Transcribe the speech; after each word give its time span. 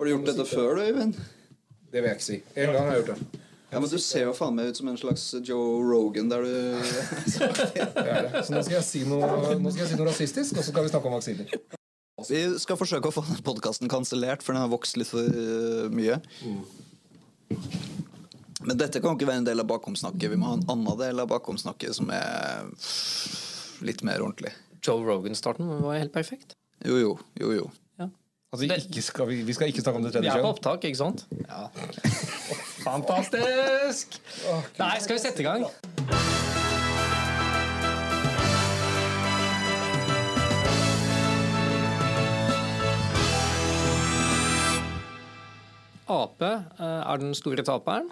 Har 0.00 0.08
du 0.08 0.14
gjort 0.14 0.28
dette 0.30 0.44
før, 0.48 0.78
du, 0.78 0.86
Øyvind? 0.88 1.16
Det 1.92 2.00
vil 2.00 2.06
jeg 2.08 2.16
ikke 2.16 2.24
si. 2.24 2.36
En 2.56 2.70
gang 2.72 2.86
har 2.86 2.94
jeg 2.94 3.02
gjort 3.02 3.18
det. 3.18 3.40
Ja, 3.70 3.80
men 3.82 3.90
Du 3.92 3.98
ser 4.00 4.22
jo 4.24 4.30
faen 4.32 4.54
meg 4.56 4.70
ut 4.70 4.78
som 4.78 4.88
en 4.88 4.96
slags 4.96 5.24
Joe 5.44 5.82
Rogan 5.84 6.30
der 6.30 6.46
du. 6.46 6.54
Så 7.36 7.50
nå 8.54 8.62
skal, 8.64 8.78
jeg 8.78 8.86
si 8.86 9.02
noe, 9.04 9.28
nå 9.60 9.72
skal 9.74 9.82
jeg 9.82 9.90
si 9.90 9.98
noe 9.98 10.06
rasistisk, 10.08 10.56
og 10.56 10.64
så 10.64 10.72
skal 10.72 10.86
vi 10.86 10.92
snakke 10.94 11.10
om 11.10 11.16
vaksiner. 11.18 11.52
Vi 12.30 12.40
skal 12.62 12.78
forsøke 12.80 13.10
å 13.10 13.12
få 13.12 13.26
den 13.28 13.42
podkasten 13.44 13.92
kansellert, 13.92 14.40
for 14.40 14.56
den 14.56 14.64
har 14.64 14.72
vokst 14.72 14.96
litt 14.96 15.10
for 15.12 15.20
øh, 15.20 15.92
mye. 15.92 16.16
Men 18.64 18.80
dette 18.80 19.04
kan 19.04 19.12
jo 19.12 19.18
ikke 19.20 19.28
være 19.28 19.42
en 19.44 19.50
del 19.50 19.60
av 19.60 19.68
bakomsnakket. 19.68 20.32
Vi 20.32 20.40
må 20.40 20.48
ha 20.48 20.56
en 20.62 20.64
annen 20.78 20.96
del 21.02 21.20
av 21.20 21.28
bakomsnakket 21.28 22.00
som 22.00 22.08
er 22.16 22.72
litt 23.84 24.00
mer 24.08 24.24
ordentlig. 24.24 24.56
Joe 24.80 25.04
Rogan-starten 25.04 25.68
var 25.84 26.00
helt 26.00 26.16
perfekt. 26.16 26.56
Jo, 26.88 26.96
jo, 26.96 27.14
jo, 27.36 27.52
jo. 27.60 27.68
Altså, 28.50 28.66
ikke 28.66 29.02
skal 29.02 29.28
vi, 29.28 29.34
vi 29.46 29.54
skal 29.54 29.68
ikke 29.70 29.82
snakke 29.84 29.98
om 30.00 30.04
det 30.04 30.22
Vi 30.24 30.26
er 30.26 30.40
på 30.42 30.48
opptak, 30.50 30.82
ikke 30.84 30.98
sant? 30.98 31.20
Ja. 31.44 31.68
Fantastisk! 32.88 34.16
Nei, 34.74 34.96
skal 35.04 35.14
vi 35.14 35.20
sette 35.22 35.38
i 35.38 35.46
gang? 35.46 35.68
Ap 46.10 46.42
eh, 46.42 46.66
er 46.82 47.22
den 47.22 47.38
store 47.38 47.62
taperen. 47.62 48.10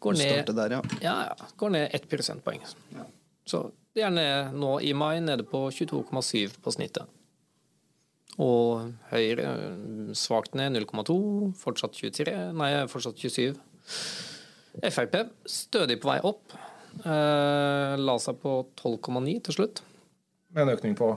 Går 0.00 0.16
ned, 0.16 0.56
der, 0.56 0.78
ja. 0.78 0.82
ja, 1.04 1.16
ja, 1.28 1.52
går 1.60 1.76
ned 1.76 1.90
ett 1.92 2.08
prosentpoeng. 2.08 2.64
Så 3.44 3.66
det 3.92 4.08
er 4.08 4.16
ned 4.16 4.56
nå 4.56 4.78
i 4.80 4.96
mai 4.96 5.18
nede 5.20 5.44
på 5.44 5.66
22,7 5.68 6.62
på 6.64 6.78
snittet. 6.80 7.19
Og 8.38 8.92
Høyre 9.10 9.46
eh, 9.50 10.12
svakt 10.16 10.54
ned 10.58 10.76
0,2, 10.78 11.16
fortsatt 11.60 11.96
23, 11.98 12.34
nei, 12.56 12.70
fortsatt 12.88 13.18
27. 13.18 13.58
Frp 14.86 15.16
stødig 15.50 15.98
på 16.00 16.12
vei 16.12 16.20
opp. 16.24 16.54
Eh, 17.04 17.96
la 18.00 18.16
seg 18.22 18.38
på 18.42 18.54
12,9 18.78 19.36
til 19.48 19.56
slutt. 19.58 19.82
Med 20.54 20.66
en 20.66 20.74
økning 20.76 20.96
på 20.98 21.12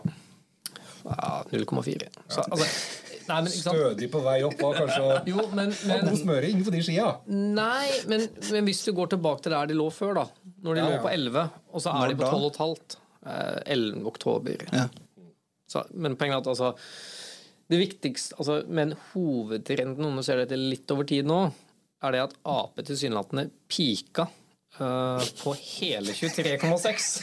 Ja, 1.04 1.44
0,4. 1.52 2.10
Så 2.32 2.44
altså 2.48 2.68
Nei, 3.24 3.38
men 3.40 3.48
ikke 3.48 3.62
sant? 3.64 3.78
stødig 3.80 4.08
på 4.12 4.20
vei 4.26 4.36
opp. 4.44 4.58
Var 4.60 4.74
kanskje 4.82 5.04
Jo, 5.32 5.46
men, 5.56 5.72
men 5.88 6.04
God 6.10 6.20
smøring 6.20 6.64
på 6.66 6.74
de 6.76 6.82
skia. 6.84 7.06
Nei, 7.32 7.88
men, 8.12 8.26
men 8.52 8.68
hvis 8.68 8.82
du 8.84 8.92
går 8.98 9.14
tilbake 9.16 9.46
til 9.46 9.56
der 9.56 9.70
de 9.72 9.78
lå 9.80 9.86
før, 9.96 10.18
da. 10.20 10.26
Når 10.66 10.76
de 10.76 10.84
Ja, 10.84 10.90
lå 10.92 11.00
på 11.06 11.12
11, 11.14 11.46
og 11.72 11.84
så 11.86 11.94
er 12.02 12.12
de 12.12 12.18
på 12.20 12.28
12,5. 12.58 12.98
Eh, 13.24 13.62
11. 13.78 14.02
oktober. 14.12 14.66
Ja. 14.76 14.90
Så, 15.74 15.84
men 15.98 16.18
poenget 16.20 16.38
er 16.38 16.44
at 16.44 16.52
altså 16.54 16.74
det 17.72 17.80
viktigste, 17.80 18.36
altså, 18.38 18.60
Men 18.68 18.92
hovedtrenden, 19.14 20.06
om 20.06 20.18
du 20.20 20.24
ser 20.26 20.38
dette 20.44 20.58
litt 20.60 20.92
over 20.94 21.08
tid 21.10 21.26
nå, 21.26 21.40
er 22.04 22.14
det 22.14 22.22
at 22.26 22.34
Ap 22.52 22.82
tilsynelatende 22.84 23.48
pika 23.72 24.28
uh, 24.78 25.24
på 25.40 25.56
hele 25.58 26.12
23,6. 26.14 27.22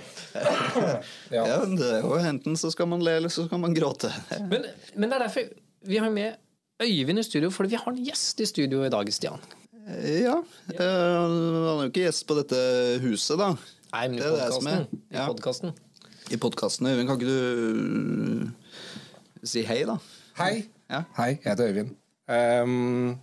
Ja. 0.30 1.42
ja, 1.42 1.56
det 1.66 1.88
er 1.96 2.04
jo 2.04 2.12
Enten 2.22 2.54
så 2.58 2.68
skal 2.70 2.86
man 2.86 3.02
le, 3.02 3.16
eller 3.18 3.32
så 3.32 3.42
skal 3.48 3.58
man 3.58 3.74
gråte. 3.74 4.12
Men, 4.50 4.62
men 4.94 5.10
det 5.10 5.16
er 5.16 5.24
derfor 5.24 5.48
vi 5.90 5.98
har 5.98 6.12
med 6.14 6.38
Øyvind 6.80 7.18
i 7.18 7.24
studio, 7.26 7.50
fordi 7.50 7.74
vi 7.74 7.80
har 7.82 7.90
en 7.90 7.98
gjest 8.06 8.40
i 8.40 8.46
studio 8.48 8.84
i 8.86 8.92
dag, 8.92 9.10
Stian. 9.12 9.42
Ja. 9.90 10.36
eh, 10.70 10.78
Han 10.78 11.34
er 11.34 11.82
jo 11.82 11.90
ikke 11.90 12.06
gjest 12.06 12.24
på 12.28 12.36
dette 12.38 12.60
huset, 13.02 13.36
da. 13.40 13.50
Nei, 13.92 14.02
men 14.08 14.18
i 14.18 14.20
Det 14.22 14.28
er 14.30 14.36
det 14.44 14.52
som 14.54 14.66
er. 14.70 14.84
podkasten. 15.26 15.70
I 15.70 15.74
Ja. 15.74 16.36
I 16.36 16.36
podkasten. 16.38 16.86
Øyvind, 16.86 17.08
kan 17.08 17.18
ikke 17.18 17.30
du 17.30 18.44
uh, 18.44 19.46
si 19.50 19.62
hei, 19.66 19.80
da? 19.88 19.96
Hei. 20.38 20.68
Ja. 20.90 21.02
Hei, 21.16 21.32
jeg 21.42 21.50
heter 21.50 21.68
Øyvind. 21.72 21.90
Um, 22.30 23.18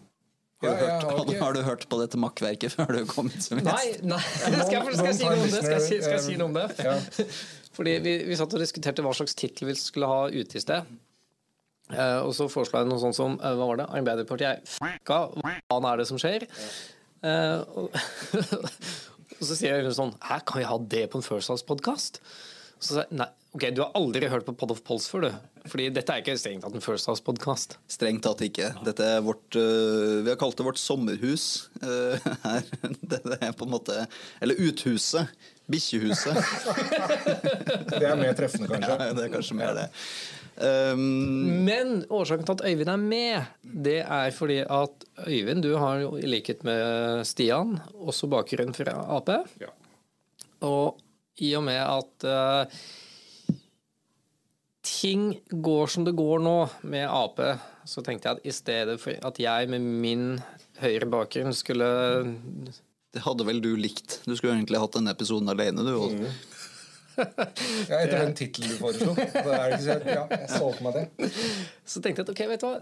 Har 0.64 0.68
du, 0.68 0.68
ja, 0.68 0.74
hørt, 0.74 1.04
har 1.04 1.44
har, 1.46 1.53
du 1.53 1.62
hørt 1.62 1.86
på 1.90 2.00
dette 2.02 2.18
makkverket 2.19 2.72
før 2.78 2.86
du 2.97 3.06
kom 3.06 3.30
hit 3.30 3.44
som 3.46 3.59
Nei, 3.62 3.75
gjest? 3.86 4.03
nei. 4.03 4.19
Skal 4.41 4.74
jeg, 4.74 4.96
skal 4.97 5.06
jeg 5.06 5.16
si 5.16 5.24
noe 5.24 5.38
om 5.38 5.44
det? 5.46 5.62
Skal 5.62 5.72
jeg 5.78 6.02
skal 6.03 6.16
jeg 6.18 6.24
si 6.25 6.36
noe 6.41 6.47
om 6.50 6.56
det? 6.58 6.66
Ja. 6.84 6.96
Fordi 7.78 7.94
vi, 8.02 8.14
vi 8.28 8.36
satt 8.40 8.56
og 8.58 8.64
diskuterte 8.64 9.03
hva 9.06 9.14
slags 9.14 9.38
tittel 9.38 9.70
vi 9.70 9.75
skulle 9.78 10.09
ha 10.09 10.24
ute 10.34 10.58
i 10.58 10.64
sted. 10.64 10.90
Eh, 11.94 12.20
og 12.25 12.34
så 12.36 12.50
foreslo 12.52 12.81
jeg 12.81 12.90
noe 12.90 13.00
sånt 13.00 13.16
som 13.16 13.38
eh, 13.40 13.53
Hva 13.56 13.68
var 13.70 13.78
det? 13.80 13.86
Arbeiderpartiet 14.02 14.50
er 14.50 14.64
f***a. 14.66 14.97
Hva 15.08 15.53
faen 15.70 15.86
er 15.94 16.02
det 16.02 16.08
som 16.09 16.20
skjer? 16.20 16.47
Eh, 17.24 17.62
og, 17.78 17.94
og 19.38 19.46
så 19.46 19.58
sier 19.58 19.78
jeg 19.78 19.96
sånn 19.98 20.14
Hæ, 20.25 20.40
kan 20.48 20.62
vi 20.62 20.68
ha 20.70 20.78
det 20.94 21.03
på 21.14 21.20
en 21.20 21.25
First 21.25 21.52
House-podkast? 21.53 22.22
Så 22.80 22.94
sier 22.94 23.06
jeg 23.06 23.20
nei, 23.22 23.30
ok, 23.58 23.68
du 23.74 23.84
har 23.84 23.94
aldri 23.98 24.30
hørt 24.31 24.48
på 24.48 24.56
Pod 24.58 24.74
of 24.74 24.84
Pulse 24.88 25.12
før, 25.12 25.28
du. 25.28 25.56
Fordi 25.72 25.89
dette 25.95 26.13
er 26.13 26.23
ikke 26.23 26.38
strengt 26.39 26.66
tatt 26.66 26.78
en 26.78 26.83
First 26.83 27.09
House-podkast. 27.09 27.78
Strengt 27.91 28.23
tatt 28.25 28.41
ikke. 28.45 28.72
Dette 28.85 29.05
er 29.17 29.22
vårt 29.25 29.57
uh, 29.59 30.23
Vi 30.25 30.31
har 30.31 30.39
kalt 30.39 30.57
det 30.59 30.66
vårt 30.67 30.81
sommerhus 30.81 31.67
uh, 31.83 32.16
her. 32.45 32.66
Det 33.11 33.38
er 33.39 33.53
på 33.57 33.67
en 33.67 33.73
måte 33.73 34.05
Eller 34.41 34.59
uthuset. 34.61 35.31
Bikkjehuset. 35.67 36.38
Det 37.91 38.03
er 38.03 38.16
mer 38.19 38.35
treffende, 38.38 38.69
kanskje. 38.72 38.94
Ja, 38.94 39.13
det 39.16 39.25
er 39.25 39.31
kanskje 39.33 39.57
mer 39.59 39.73
det. 39.75 39.88
Um, 40.57 41.66
Men 41.67 41.99
årsaken 42.09 42.47
til 42.47 42.55
at 42.55 42.63
Øyvind 42.66 42.89
er 42.89 43.01
med, 43.01 43.49
det 43.61 43.99
er 44.01 44.31
fordi 44.34 44.61
at 44.63 45.03
Øyvind, 45.28 45.61
du 45.66 45.75
har 45.78 45.99
jo 46.01 46.16
i 46.17 46.29
likhet 46.29 46.63
med 46.66 47.25
Stian 47.28 47.75
også 47.94 48.31
bakgrunn 48.31 48.73
fra 48.73 48.95
Ap. 49.17 49.29
Ja. 49.61 49.73
Og 50.66 50.97
i 51.44 51.51
og 51.57 51.66
med 51.67 51.81
at 51.81 52.25
eh, 52.25 52.79
ting 54.88 55.30
går 55.52 55.92
som 55.92 56.08
det 56.08 56.16
går 56.18 56.42
nå 56.44 56.58
med 56.88 57.06
Ap, 57.12 57.42
så 57.88 58.03
tenkte 58.06 58.30
jeg 58.30 58.40
at 58.40 58.48
i 58.48 58.56
stedet 58.56 58.98
for 59.02 59.30
at 59.30 59.40
jeg 59.42 59.70
med 59.72 59.84
min 59.84 60.28
høyre 60.81 61.09
bakgrunn 61.09 61.56
skulle 61.56 61.88
det 63.18 63.24
hadde 63.26 63.47
vel 63.47 63.64
du 63.64 63.72
likt. 63.80 64.20
Du 64.26 64.36
skulle 64.36 64.53
egentlig 64.53 64.78
hatt 64.81 64.94
denne 64.94 65.14
episoden 65.16 65.50
alene, 65.50 65.86
du. 65.88 65.97
Mm. 65.97 66.30
Ja, 67.18 67.97
etter 67.97 68.20
den 68.20 68.36
tittelen 68.38 68.70
du 68.70 68.78
foreslo. 68.78 69.16
Så, 69.18 69.96
ja, 70.06 70.28
jeg 70.30 70.50
solgte 70.52 70.84
meg 70.86 71.00
det. 71.00 71.30
Så 71.81 71.97
tenkte 71.97 72.22
jeg 72.22 72.28
at 72.28 72.34
ok, 72.36 72.42
vet 72.52 72.62
du 72.62 72.68
hva 72.68 72.76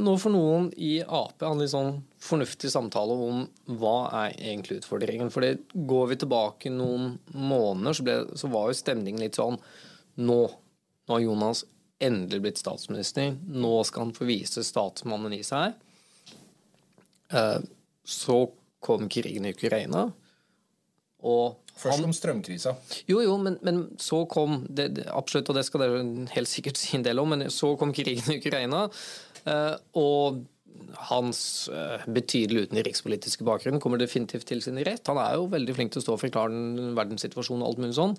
Nå 0.00 0.14
får 0.16 0.32
noen 0.32 0.70
i 0.80 0.94
Ap 1.04 1.44
ha 1.44 1.50
en 1.52 1.60
litt 1.60 1.74
sånn 1.74 1.98
fornuftig 2.24 2.70
samtale 2.72 3.12
om 3.12 3.42
hva 3.76 3.98
er 4.22 4.38
egentlig 4.38 4.78
utfordringen. 4.78 5.28
For 5.28 5.44
det 5.44 5.82
går 5.90 6.08
vi 6.14 6.16
tilbake 6.22 6.72
noen 6.72 7.18
måneder, 7.36 7.98
så, 7.98 8.06
ble, 8.06 8.16
så 8.40 8.48
var 8.48 8.70
jo 8.70 8.78
stemningen 8.78 9.20
litt 9.26 9.36
sånn 9.36 9.60
Nå, 10.24 10.38
nå 11.08 11.16
har 11.16 11.24
Jonas 11.24 11.64
endelig 12.04 12.42
blitt 12.44 12.60
statsminister. 12.60 13.32
Nå 13.48 13.72
skal 13.88 14.06
han 14.06 14.14
få 14.16 14.28
vise 14.28 14.62
statsmannen 14.66 15.34
i 15.34 15.42
seg. 15.46 15.74
Eh, 17.32 17.58
så 18.04 18.42
kom 18.84 19.08
krigen 19.10 19.48
i 19.48 19.54
Ukraina. 19.56 20.08
Og 21.28 21.56
Først 21.78 22.04
om 22.04 22.12
strømkrisa. 22.14 22.74
jo, 23.06 23.20
jo, 23.22 23.34
men, 23.38 23.56
men 23.62 23.80
så 24.02 24.24
kom 24.30 24.64
det, 24.70 25.06
Absolutt, 25.14 25.50
og 25.50 25.58
det 25.58 25.64
skal 25.66 25.82
dere 25.84 26.04
helt 26.34 26.50
sikkert 26.50 26.78
si 26.82 26.96
en 26.98 27.06
del 27.06 27.18
om, 27.22 27.34
men 27.34 27.48
så 27.54 27.72
kom 27.78 27.94
krigen 27.94 28.30
i 28.34 28.38
Ukraina. 28.38 28.86
eh, 29.44 29.74
og 29.98 30.44
hans 31.10 31.40
eh, 31.74 32.04
betydelige 32.06 32.68
utenrikspolitiske 32.68 33.46
bakgrunn 33.46 33.80
kommer 33.82 33.98
definitivt 33.98 34.46
til 34.46 34.62
sin 34.62 34.78
rett. 34.86 35.06
Han 35.10 35.18
er 35.18 35.34
jo 35.34 35.48
veldig 35.50 35.74
flink 35.74 35.94
til 35.94 36.02
å 36.02 36.06
stå 36.06 36.14
og 36.14 36.22
forklare 36.22 36.54
den 36.54 36.94
verdenssituasjonen 36.98 37.64
og 37.64 37.72
alt 37.72 37.82
mulig 37.82 37.98
sånn. 37.98 38.14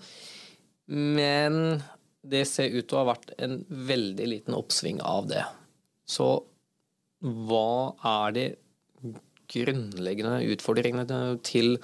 Men 0.89 1.79
det 2.25 2.43
ser 2.49 2.73
ut 2.73 2.87
til 2.87 2.97
å 2.97 3.03
ha 3.03 3.11
vært 3.13 3.33
en 3.39 3.61
veldig 3.69 4.27
liten 4.27 4.57
oppsving 4.57 4.99
av 5.05 5.29
det. 5.31 5.43
Så 6.09 6.29
hva 7.19 7.95
er 8.25 8.35
de 8.35 8.45
grunnleggende 9.49 10.39
utfordringene 10.53 11.19
til 11.47 11.77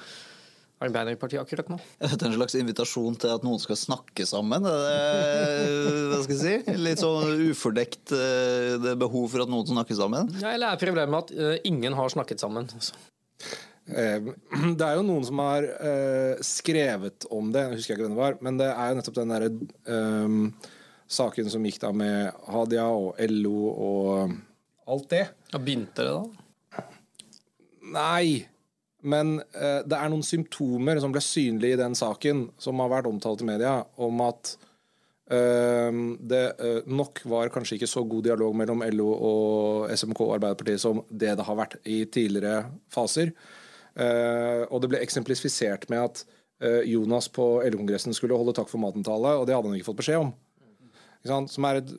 Arbeiderpartiet 0.85 1.39
akkurat 1.39 1.69
nå? 1.71 1.77
Er 2.03 2.11
dette 2.11 2.27
en 2.27 2.35
slags 2.35 2.57
invitasjon 2.59 3.15
til 3.19 3.31
at 3.31 3.45
noen 3.47 3.61
skal 3.63 3.77
snakke 3.79 4.25
sammen? 4.27 4.65
Det, 4.67 4.81
hva 6.11 6.19
skal 6.25 6.35
jeg 6.35 6.41
si? 6.65 6.75
Litt 6.83 7.01
sånn 7.01 7.45
ufordekt 7.47 8.11
eh, 8.15 8.75
det 8.83 8.97
behov 8.99 9.29
for 9.31 9.45
at 9.45 9.51
noen 9.51 9.69
snakker 9.71 9.97
sammen? 9.97 10.33
Ja, 10.41 10.51
eller 10.51 10.75
er 10.75 10.81
problemet 10.81 11.31
at 11.31 11.31
eh, 11.31 11.61
ingen 11.71 11.95
har 11.95 12.11
snakket 12.11 12.43
sammen? 12.43 12.67
Altså. 12.75 12.99
Eh, 13.85 14.17
Det 14.79 14.85
er 14.85 14.95
jo 14.97 15.05
noen 15.05 15.27
som 15.27 15.43
har 15.43 15.67
eh, 15.75 16.41
skrevet 16.45 17.27
om 17.33 17.51
det, 17.53 17.67
jeg 17.67 17.81
husker 17.81 17.95
ikke 17.95 18.07
hvem 18.07 18.17
det 18.17 18.23
var, 18.23 18.39
men 18.45 18.57
det 18.61 18.71
er 18.71 18.89
jo 18.89 18.97
nettopp 18.99 19.19
den 19.19 19.35
derre 19.35 19.51
um, 19.91 20.41
saken 21.05 21.51
som 21.53 21.65
gikk 21.67 21.77
da 21.83 21.91
med 21.93 22.33
Hadia 22.49 22.87
og 22.89 23.21
LO 23.29 23.69
og 23.69 24.35
alt 24.89 25.07
det. 25.13 25.23
Ja, 25.53 25.61
begynte 25.61 26.05
det 26.05 26.13
da? 26.15 26.25
Nei, 27.95 28.45
men 29.05 29.37
eh, 29.53 29.81
det 29.85 29.97
er 29.97 30.09
noen 30.09 30.25
symptomer 30.25 30.99
som 31.01 31.13
ble 31.13 31.21
synlige 31.23 31.77
i 31.77 31.81
den 31.81 31.97
saken, 31.97 32.47
som 32.61 32.81
har 32.81 32.91
vært 32.93 33.09
omtalt 33.09 33.43
i 33.43 33.49
media, 33.49 33.77
om 34.01 34.23
at 34.25 34.55
eh, 35.29 35.99
det 36.31 36.45
eh, 36.57 36.79
nok 36.89 37.21
var 37.29 37.53
kanskje 37.53 37.77
ikke 37.77 37.91
så 37.91 38.05
god 38.09 38.25
dialog 38.31 38.57
mellom 38.57 38.81
LO 38.95 39.11
og 39.13 39.93
SMK 39.93 40.23
og 40.25 40.33
Arbeiderpartiet 40.39 40.81
som 40.81 41.03
det 41.09 41.35
det 41.37 41.45
har 41.45 41.59
vært 41.61 41.77
i 41.85 42.01
tidligere 42.09 42.65
faser. 42.93 43.33
Eh, 43.95 44.63
og 44.67 44.81
det 44.83 44.89
ble 44.91 44.99
eksemplifisert 45.03 45.87
med 45.91 46.01
at 46.03 46.23
eh, 46.59 46.81
Jonas 46.91 47.29
på 47.31 47.45
LO-kongressen 47.63 48.15
skulle 48.15 48.35
holde 48.37 48.55
takk 48.57 48.67
for 48.71 48.81
maten-tale, 48.83 49.37
og 49.39 49.47
det 49.47 49.55
hadde 49.55 49.71
han 49.71 49.77
ikke 49.77 49.89
fått 49.91 50.01
beskjed 50.03 50.25
om. 50.25 50.33
Som 51.25 51.65
er 51.65 51.79
et 51.79 51.91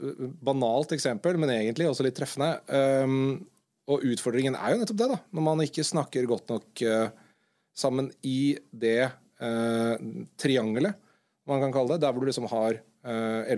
banalt 0.47 0.93
eksempel, 0.95 1.39
men 1.41 1.51
egentlig 1.51 1.89
også 1.91 2.05
litt 2.07 2.15
treffende. 2.15 2.53
Og 3.91 4.05
utfordringen 4.07 4.55
er 4.55 4.71
jo 4.71 4.79
nettopp 4.79 5.01
det, 5.01 5.09
da. 5.11 5.17
Når 5.35 5.45
man 5.49 5.63
ikke 5.65 5.83
snakker 5.83 6.29
godt 6.31 6.53
nok 6.53 6.83
sammen 7.75 8.13
i 8.23 8.55
det 8.71 9.09
triangelet, 10.39 10.95
man 11.51 11.65
kan 11.65 11.75
kalle 11.75 11.97
det. 11.97 12.05
Der 12.05 12.15
hvor 12.15 12.23
du 12.23 12.31
liksom 12.31 12.47
har 12.53 12.79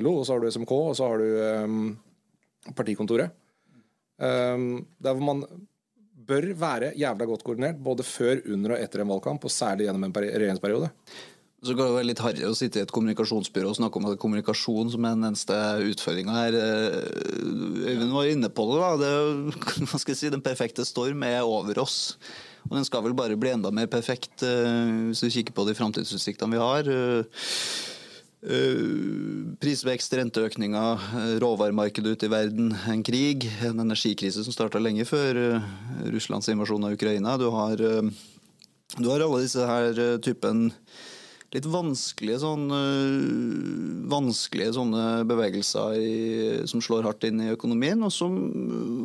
LO, 0.00 0.14
og 0.14 0.24
så 0.24 0.38
har 0.38 0.40
du 0.40 0.48
SMK, 0.56 0.72
og 0.72 0.96
så 0.96 1.10
har 1.10 1.20
du 1.20 2.72
partikontoret. 2.72 3.36
Der 4.16 5.12
hvor 5.12 5.26
man 5.28 5.44
bør 6.28 6.52
være 6.60 6.92
jævla 6.98 7.26
godt 7.30 7.42
koordinert 7.46 7.80
både 7.82 8.06
før, 8.06 8.42
under 8.52 8.76
og 8.76 8.84
etter 8.84 9.02
en 9.02 9.10
valgkamp, 9.10 9.44
og 9.44 9.52
særlig 9.52 9.88
gjennom 9.88 10.06
en 10.06 10.14
regjeringsperiode. 10.14 10.92
Så 11.58 11.74
kan 11.74 11.88
det 11.88 11.94
være 11.96 12.06
litt 12.06 12.20
harry 12.22 12.44
å 12.46 12.54
sitte 12.54 12.78
i 12.78 12.84
et 12.84 12.92
kommunikasjonsbyrå 12.94 13.72
og 13.72 13.78
snakke 13.80 13.98
om 13.98 14.04
at 14.06 14.20
kommunikasjon 14.22 14.92
som 14.92 15.06
er 15.08 15.16
den 15.16 15.26
eneste 15.26 15.56
utfordringa 15.88 16.36
her. 16.36 16.54
Eh, 16.54 17.88
Øyvind 17.88 18.14
var 18.14 18.30
inne 18.30 18.50
på 18.54 18.68
det. 18.68 18.76
da. 18.78 18.92
Det, 19.00 19.56
hva 19.90 19.98
skal 19.98 20.14
jeg 20.14 20.20
si, 20.20 20.30
Den 20.30 20.44
perfekte 20.44 20.86
storm 20.86 21.24
er 21.26 21.42
over 21.42 21.82
oss. 21.82 21.98
Og 22.68 22.76
den 22.76 22.86
skal 22.86 23.02
vel 23.02 23.16
bare 23.18 23.38
bli 23.40 23.50
enda 23.56 23.72
mer 23.74 23.90
perfekt 23.90 24.44
eh, 24.46 25.10
hvis 25.10 25.24
du 25.24 25.32
kikker 25.34 25.56
på 25.56 25.66
de 25.66 25.74
framtidsutsiktene 25.74 26.54
vi 26.54 26.62
har. 26.62 26.92
Eh, 28.38 29.54
prisvekst, 29.58 30.12
renteøkninger, 30.14 31.06
råvaremarkedet 31.42 32.14
ute 32.14 32.28
i 32.28 32.30
verden, 32.30 32.70
en 32.86 33.02
krig, 33.02 33.48
en 33.66 33.82
energikrise 33.82 34.44
som 34.46 34.54
starta 34.54 34.78
lenge 34.78 35.02
før 35.08 35.58
Russlands 36.14 36.46
invasjon 36.52 36.86
av 36.86 36.94
Ukraina. 36.94 37.34
Du 37.40 37.48
har, 37.50 37.82
du 37.82 39.08
har 39.10 39.24
alle 39.24 39.42
disse 39.42 39.66
her 39.66 40.18
typen 40.22 40.68
litt 41.50 41.66
vanskelige 41.66 42.38
sånn 42.44 42.68
vanskelige 44.12 44.74
sånne 44.76 45.04
bevegelser 45.26 45.98
i, 45.98 46.18
som 46.68 46.82
slår 46.84 47.08
hardt 47.08 47.26
inn 47.26 47.40
i 47.42 47.54
økonomien, 47.56 47.98
og 48.04 48.12
som 48.14 48.36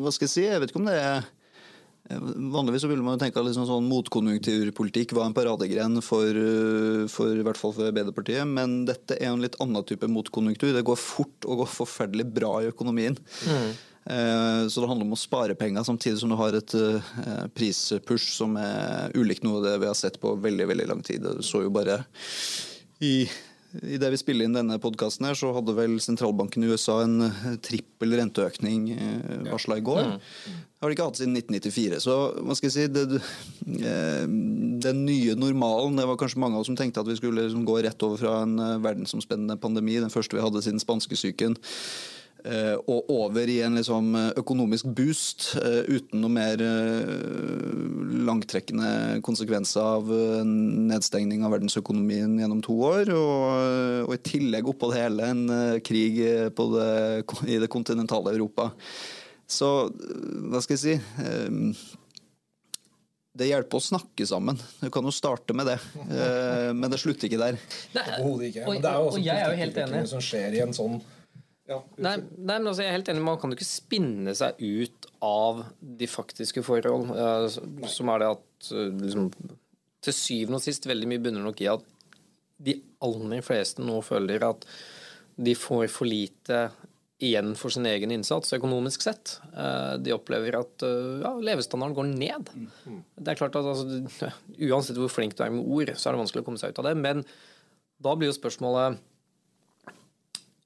Hva 0.03 0.13
skal 0.13 0.27
jeg 0.27 0.35
si? 0.35 0.45
Jeg 0.45 0.61
vet 0.61 0.73
ikke 0.73 0.83
om 0.83 0.91
det 0.91 0.99
er 0.99 1.25
Vanligvis 2.53 2.83
så 2.85 2.89
ville 2.91 3.05
man 3.05 3.21
tenke 3.21 3.39
at 3.39 3.47
liksom 3.47 3.67
sånn 3.69 3.87
motkonjunkturpolitikk 3.89 5.15
var 5.17 5.29
en 5.29 5.37
paradegren 5.37 6.01
for, 6.05 6.27
øh, 6.27 7.05
for 7.11 7.33
i 7.33 7.45
hvert 7.45 7.59
fall 7.59 7.73
for 7.75 7.89
Arbeiderpartiet, 7.89 8.45
men 8.49 8.83
dette 8.89 9.17
er 9.19 9.31
en 9.31 9.43
litt 9.43 9.57
annen 9.63 9.85
type 9.87 10.09
motkonjunktur. 10.09 10.73
Det 10.75 10.85
går 10.87 10.99
fort 10.99 11.47
og 11.47 11.63
går 11.63 11.73
forferdelig 11.77 12.27
bra 12.35 12.53
i 12.61 12.69
økonomien. 12.73 13.17
Mm. 13.47 13.73
Eh, 14.05 14.67
så 14.67 14.81
det 14.81 14.89
handler 14.89 15.07
om 15.07 15.15
å 15.15 15.19
spare 15.19 15.55
penger, 15.55 15.85
samtidig 15.87 16.19
som 16.19 16.33
du 16.33 16.35
har 16.39 16.57
et 16.57 16.75
eh, 16.75 17.45
prispush 17.55 18.33
som 18.35 18.57
er 18.59 19.15
ulikt 19.15 19.45
noe 19.47 19.61
av 19.61 19.67
det 19.69 19.77
vi 19.79 19.89
har 19.91 19.97
sett 19.97 20.19
på 20.19 20.35
veldig 20.43 20.67
veldig 20.73 20.89
lang 20.91 21.03
tid. 21.05 21.23
Du 21.23 21.43
så 21.45 21.63
jo 21.63 21.71
bare 21.73 22.01
i 23.03 23.15
i 23.81 23.97
det 24.01 24.11
vi 24.13 24.19
spiller 24.21 24.45
inn 24.45 24.57
denne 24.57 24.77
podkasten, 24.81 25.29
så 25.37 25.53
hadde 25.55 25.75
vel 25.77 25.97
sentralbanken 26.03 26.65
i 26.65 26.69
USA 26.69 26.99
en 27.03 27.25
eh, 27.25 27.55
trippel 27.63 28.13
renteøkning 28.19 28.91
varsla 29.49 29.79
i 29.79 29.85
går. 29.85 30.13
Mm. 30.13 30.61
Det 30.73 30.83
har 30.83 30.91
de 30.91 30.97
ikke 30.97 31.07
hatt 31.07 31.19
siden 31.21 31.37
1994. 31.39 31.99
Så 32.03 32.15
hva 32.43 32.57
skal 32.59 32.69
jeg 32.69 32.75
si, 32.75 32.87
det, 32.91 33.21
den 34.83 34.97
nye 35.07 35.35
normalen 35.39 35.95
Det 35.95 36.07
var 36.09 36.17
kanskje 36.19 36.41
mange 36.43 36.57
av 36.57 36.65
oss 36.65 36.67
som 36.67 36.75
tenkte 36.75 36.99
at 36.99 37.07
vi 37.07 37.15
skulle 37.15 37.45
liksom 37.45 37.63
gå 37.63 37.77
rett 37.85 38.03
over 38.03 38.19
fra 38.19 38.33
en 38.43 38.57
verdensomspennende 38.83 39.55
pandemi, 39.63 39.95
den 40.03 40.11
første 40.11 40.35
vi 40.35 40.43
hadde 40.43 40.65
siden 40.65 40.83
spanskesyken, 40.83 41.55
Eh, 41.55 42.12
og 42.43 43.07
over 43.07 43.47
i 43.47 43.61
en 43.63 43.77
liksom 43.79 44.09
økonomisk 44.35 44.89
boost 44.97 45.53
eh, 45.61 45.85
uten 45.87 46.19
noe 46.19 46.33
mer 46.33 46.59
eh, 46.59 47.63
langtrekkende 48.27 49.21
konsekvenser 49.23 49.79
av 49.79 50.11
nedstengning 50.43 51.45
av 51.47 51.55
verdensøkonomien 51.55 52.35
gjennom 52.41 52.59
to 52.65 52.75
år. 52.83 53.13
Og, 53.15 54.09
og 54.09 54.13
i 54.17 54.21
tillegg 54.27 54.67
oppå 54.67 54.91
det 54.91 55.01
hele 55.05 55.31
en 55.31 55.43
krig 55.85 56.19
det, 56.19 56.91
i 57.47 57.59
det 57.63 57.71
kontinentale 57.71 58.35
Europa. 58.35 58.73
Så 59.47 59.73
hva 59.87 60.63
skal 60.63 60.75
jeg 60.75 60.83
si 60.83 61.91
det 63.33 63.47
hjelper 63.49 63.79
å 63.79 63.81
snakke 63.81 64.27
sammen. 64.29 64.59
Du 64.77 64.91
kan 64.93 65.07
jo 65.07 65.11
starte 65.15 65.55
med 65.57 65.65
det. 65.65 65.79
Men 66.77 66.85
det 66.93 66.99
slutter 67.01 67.25
ikke 67.25 67.39
der. 67.41 67.57
Overhodet 68.19 68.51
ikke. 68.51 68.67
Men 68.67 68.83
det 68.83 68.91
er 68.91 68.99
jo 68.99 69.07
også 69.09 69.23
politikkutvikling 69.23 70.09
som 70.11 70.21
skjer 70.21 70.59
i 70.59 70.61
en 70.67 70.75
sånn 70.77 70.99
ja, 71.73 71.79
nei, 72.05 72.13
nei, 72.37 72.57
men 72.59 72.69
altså, 72.69 72.83
jeg 72.83 72.91
er 72.91 72.97
helt 72.97 73.09
enig, 73.11 73.23
Man 73.25 73.39
kan 73.41 73.51
jo 73.51 73.57
ikke 73.57 73.67
spinne 73.67 74.35
seg 74.37 74.59
ut 74.61 75.09
av 75.23 75.63
de 75.79 76.09
faktiske 76.09 76.63
forhold. 76.65 77.11
Uh, 77.11 77.87
som 77.89 78.11
er 78.13 78.23
det 78.23 78.29
at 78.35 78.71
uh, 78.75 78.87
liksom, 79.01 79.29
til 80.03 80.15
syvende 80.17 80.59
og 80.59 80.65
sist 80.65 80.87
veldig 80.89 81.09
mye 81.09 81.23
bunner 81.23 81.45
nok 81.45 81.63
i 81.63 81.69
at 81.71 81.85
de 82.63 82.77
aller 83.03 83.43
fleste 83.43 83.83
nå 83.83 83.97
føler 84.05 84.43
at 84.47 84.65
de 85.43 85.55
får 85.57 85.87
for 85.91 86.07
lite 86.07 86.67
igjen 87.23 87.53
for 87.55 87.71
sin 87.73 87.87
egen 87.87 88.11
innsats 88.13 88.53
økonomisk 88.55 89.05
sett. 89.05 89.37
Uh, 89.55 89.95
de 90.03 90.13
opplever 90.15 90.59
at 90.59 90.85
ja, 91.23 91.31
levestandarden 91.49 91.97
går 91.97 92.11
ned. 92.11 92.51
Mm. 92.83 92.99
Det 93.15 93.33
er 93.33 93.39
klart 93.39 93.57
at 93.59 93.71
altså, 93.71 94.29
Uansett 94.69 94.99
hvor 94.99 95.11
flink 95.11 95.37
du 95.39 95.45
er 95.45 95.55
med 95.55 95.65
ord, 95.65 95.95
så 95.95 96.09
er 96.09 96.15
det 96.15 96.23
vanskelig 96.25 96.43
å 96.43 96.51
komme 96.51 96.61
seg 96.61 96.75
ut 96.75 96.83
av 96.83 96.91
det. 96.91 96.97
Men 96.99 97.25
da 98.03 98.13
blir 98.19 98.29
jo 98.29 98.35
spørsmålet 98.35 98.99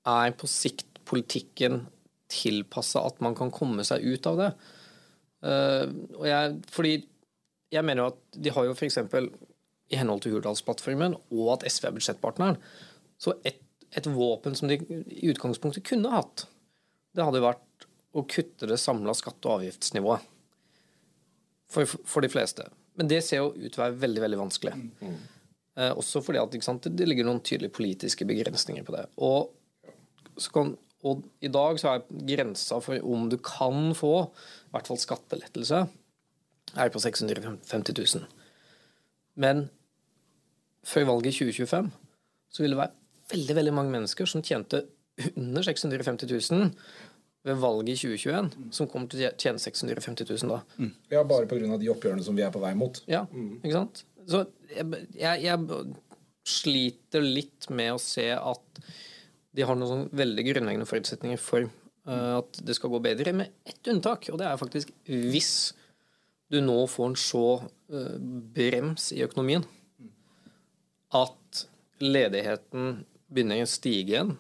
er 0.07 0.35
på 0.39 0.47
sikt 0.49 0.86
politikken 1.07 1.85
tilpassa 2.31 3.05
at 3.07 3.21
man 3.23 3.35
kan 3.37 3.51
komme 3.53 3.85
seg 3.87 4.03
ut 4.03 4.27
av 4.29 4.41
det. 4.41 4.49
Uh, 5.45 5.85
jeg, 6.27 6.57
fordi 6.73 6.95
jeg 7.73 7.85
mener 7.85 8.03
jo 8.03 8.09
at 8.13 8.39
de 8.47 8.53
har 8.53 8.67
jo 8.67 8.75
f.eks. 8.75 8.99
i 9.91 9.99
henhold 9.99 10.23
til 10.23 10.35
Hurdalsplattformen 10.35 11.15
og 11.17 11.53
at 11.57 11.67
SV 11.69 11.89
er 11.89 11.95
budsjettpartneren, 11.97 12.59
så 13.21 13.35
et, 13.47 13.59
et, 13.91 14.07
våpen 14.11 14.55
som 14.57 14.69
de 14.69 14.79
i 14.79 15.29
utgangspunktet 15.31 15.85
kunne 15.87 16.11
hatt, 16.13 16.45
det 17.15 17.25
hadde 17.25 17.43
vært 17.43 17.87
å 18.17 18.23
kutte 18.29 18.69
det 18.69 18.79
samla 18.81 19.15
skatte- 19.17 19.49
og 19.49 19.61
avgiftsnivået 19.61 20.25
for, 21.71 21.87
for, 21.87 22.23
de 22.23 22.31
fleste. 22.31 22.67
Men 22.97 23.09
det 23.11 23.21
ser 23.25 23.43
jo 23.43 23.51
ut 23.53 23.71
til 23.71 23.81
å 23.81 23.85
være 23.85 23.99
veldig 24.03 24.23
veldig 24.23 24.39
vanskelig. 24.39 24.75
Mm. 25.01 25.17
Uh, 25.77 25.91
også 25.99 26.23
fordi 26.25 26.41
at 26.41 26.55
sant, 26.65 26.87
det 26.97 27.07
ligger 27.07 27.27
noen 27.27 27.43
tydelige 27.45 27.75
politiske 27.75 28.25
begrensninger 28.25 28.85
på 28.87 28.95
det. 28.95 29.05
Og 29.27 29.51
så 30.41 30.53
kan 30.53 30.73
og 31.07 31.23
i 31.43 31.51
dag 31.51 31.79
så 31.81 31.93
er 31.93 32.05
grensa 32.29 32.79
for 32.83 33.01
om 33.05 33.27
du 33.31 33.37
kan 33.43 33.93
få 33.97 34.13
i 34.27 34.75
hvert 34.75 34.89
fall 34.89 34.99
skattelettelse, 35.01 35.85
er 36.77 36.91
på 36.93 37.01
650 37.01 37.95
000. 37.97 38.27
Men 39.39 39.67
før 40.87 41.07
valget 41.13 41.33
i 41.33 41.49
2025 41.51 41.91
så 42.53 42.63
ville 42.63 42.75
det 42.75 42.83
være 42.83 43.35
veldig 43.35 43.55
veldig 43.59 43.75
mange 43.75 43.93
mennesker 43.93 44.29
som 44.29 44.43
tjente 44.45 44.85
under 45.35 45.65
650 45.65 46.29
000 46.51 46.71
ved 47.47 47.61
valget 47.61 47.93
i 47.93 47.95
2021, 47.95 48.71
som 48.75 48.89
kommer 48.91 49.09
til 49.11 49.23
å 49.27 49.31
tjene 49.39 49.61
650 49.61 50.27
000 50.27 50.51
da. 50.51 50.59
Mm. 50.77 50.91
Ja, 51.13 51.23
bare 51.27 51.47
pga. 51.47 51.79
de 51.79 51.91
oppgjørene 51.93 52.25
som 52.25 52.35
vi 52.37 52.43
er 52.45 52.51
på 52.53 52.61
vei 52.63 52.73
mot. 52.77 52.99
Ja, 53.07 53.23
mm. 53.31 53.61
ikke 53.61 53.75
sant? 53.77 54.03
Så 54.27 54.43
jeg, 54.73 55.05
jeg, 55.15 55.45
jeg 55.45 55.93
sliter 56.47 57.23
litt 57.23 57.69
med 57.71 57.93
å 57.95 58.01
se 58.01 58.27
at 58.35 58.81
de 59.57 59.65
har 59.65 59.77
noen 59.77 59.89
sånn 59.89 60.07
veldig 60.17 60.45
grunnleggende 60.51 60.87
forutsetninger 60.89 61.41
for 61.41 61.65
uh, 61.65 62.37
at 62.37 62.61
det 62.63 62.77
skal 62.77 62.93
gå 62.93 63.01
bedre, 63.03 63.33
med 63.33 63.53
ett 63.65 63.89
unntak. 63.89 64.29
Og 64.33 64.39
det 64.41 64.47
er 64.49 64.59
faktisk 64.61 64.93
hvis 65.09 65.53
du 66.53 66.61
nå 66.63 66.79
får 66.91 67.11
en 67.11 67.19
så 67.19 67.45
uh, 67.65 68.17
brems 68.53 69.09
i 69.15 69.23
økonomien 69.25 69.65
at 71.17 71.63
ledigheten 72.03 73.01
begynner 73.31 73.63
å 73.63 73.69
stige 73.69 74.13
igjen. 74.13 74.35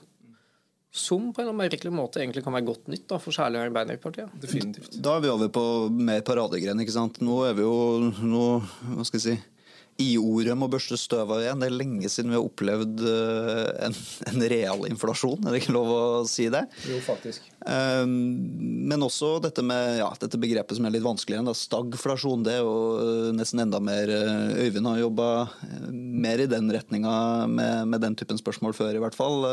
Som 0.97 1.29
på 1.35 1.43
en 1.43 1.53
merkelig 1.57 1.91
måte 1.93 2.21
egentlig 2.21 2.41
kan 2.45 2.55
være 2.55 2.69
godt 2.69 2.87
nytt 2.89 3.05
da, 3.09 3.19
for 3.21 3.35
særlig 3.35 3.59
Arbeiderpartiet. 3.61 4.31
Definitivt. 4.41 4.95
Da 5.03 5.17
er 5.17 5.25
vi 5.25 5.29
over 5.29 5.51
på 5.53 5.63
mer 5.93 6.23
paradegren. 6.25 6.79
ikke 6.81 6.95
sant? 6.95 7.19
Nå 7.21 7.41
er 7.45 7.57
vi 7.57 7.65
jo 7.65 7.75
nå, 8.07 8.45
hva 8.95 9.05
skal 9.05 9.19
jeg 9.19 9.25
si, 9.25 9.35
I-ordet 9.97 10.53
må 10.57 10.67
børste 10.69 10.97
støv 10.99 11.31
av 11.33 11.41
igjen. 11.41 11.61
Det 11.61 11.67
er 11.71 11.77
lenge 11.79 12.09
siden 12.11 12.29
vi 12.29 12.37
har 12.37 12.45
opplevd 12.45 13.01
eh, 13.01 13.69
en, 13.87 13.95
en 14.29 14.45
real 14.53 14.85
inflasjon, 14.89 15.41
er 15.41 15.55
det 15.55 15.61
ikke 15.63 15.73
lov 15.73 15.89
å 15.93 16.01
si 16.29 16.45
det? 16.53 16.63
Jo, 16.85 16.99
faktisk. 17.01 17.47
Um, 17.65 18.13
men 18.87 19.03
også 19.03 19.33
dette 19.43 19.65
med 19.65 19.97
ja, 19.97 20.11
dette 20.21 20.39
begrepet 20.39 20.77
som 20.77 20.85
er 20.87 20.93
litt 20.93 21.05
vanskeligere, 21.05 21.47
da, 21.49 21.57
stagflasjon. 21.57 22.45
Det 22.45 22.59
er 22.59 22.61
jo 22.61 22.77
eh, 23.01 23.31
nesten 23.37 23.65
enda 23.65 23.81
mer 23.81 24.13
eh, 24.13 24.67
Øyvind 24.67 24.91
har 24.91 25.01
jobba 25.01 25.29
mer 25.89 26.45
i 26.45 26.49
den 26.49 26.69
retninga 26.73 27.17
med, 27.49 27.89
med, 27.89 28.01
den 28.05 28.17
typen 28.19 28.37
spørsmål 28.37 28.77
før, 28.77 28.93
i 28.93 29.01
hvert 29.01 29.17
fall, 29.17 29.45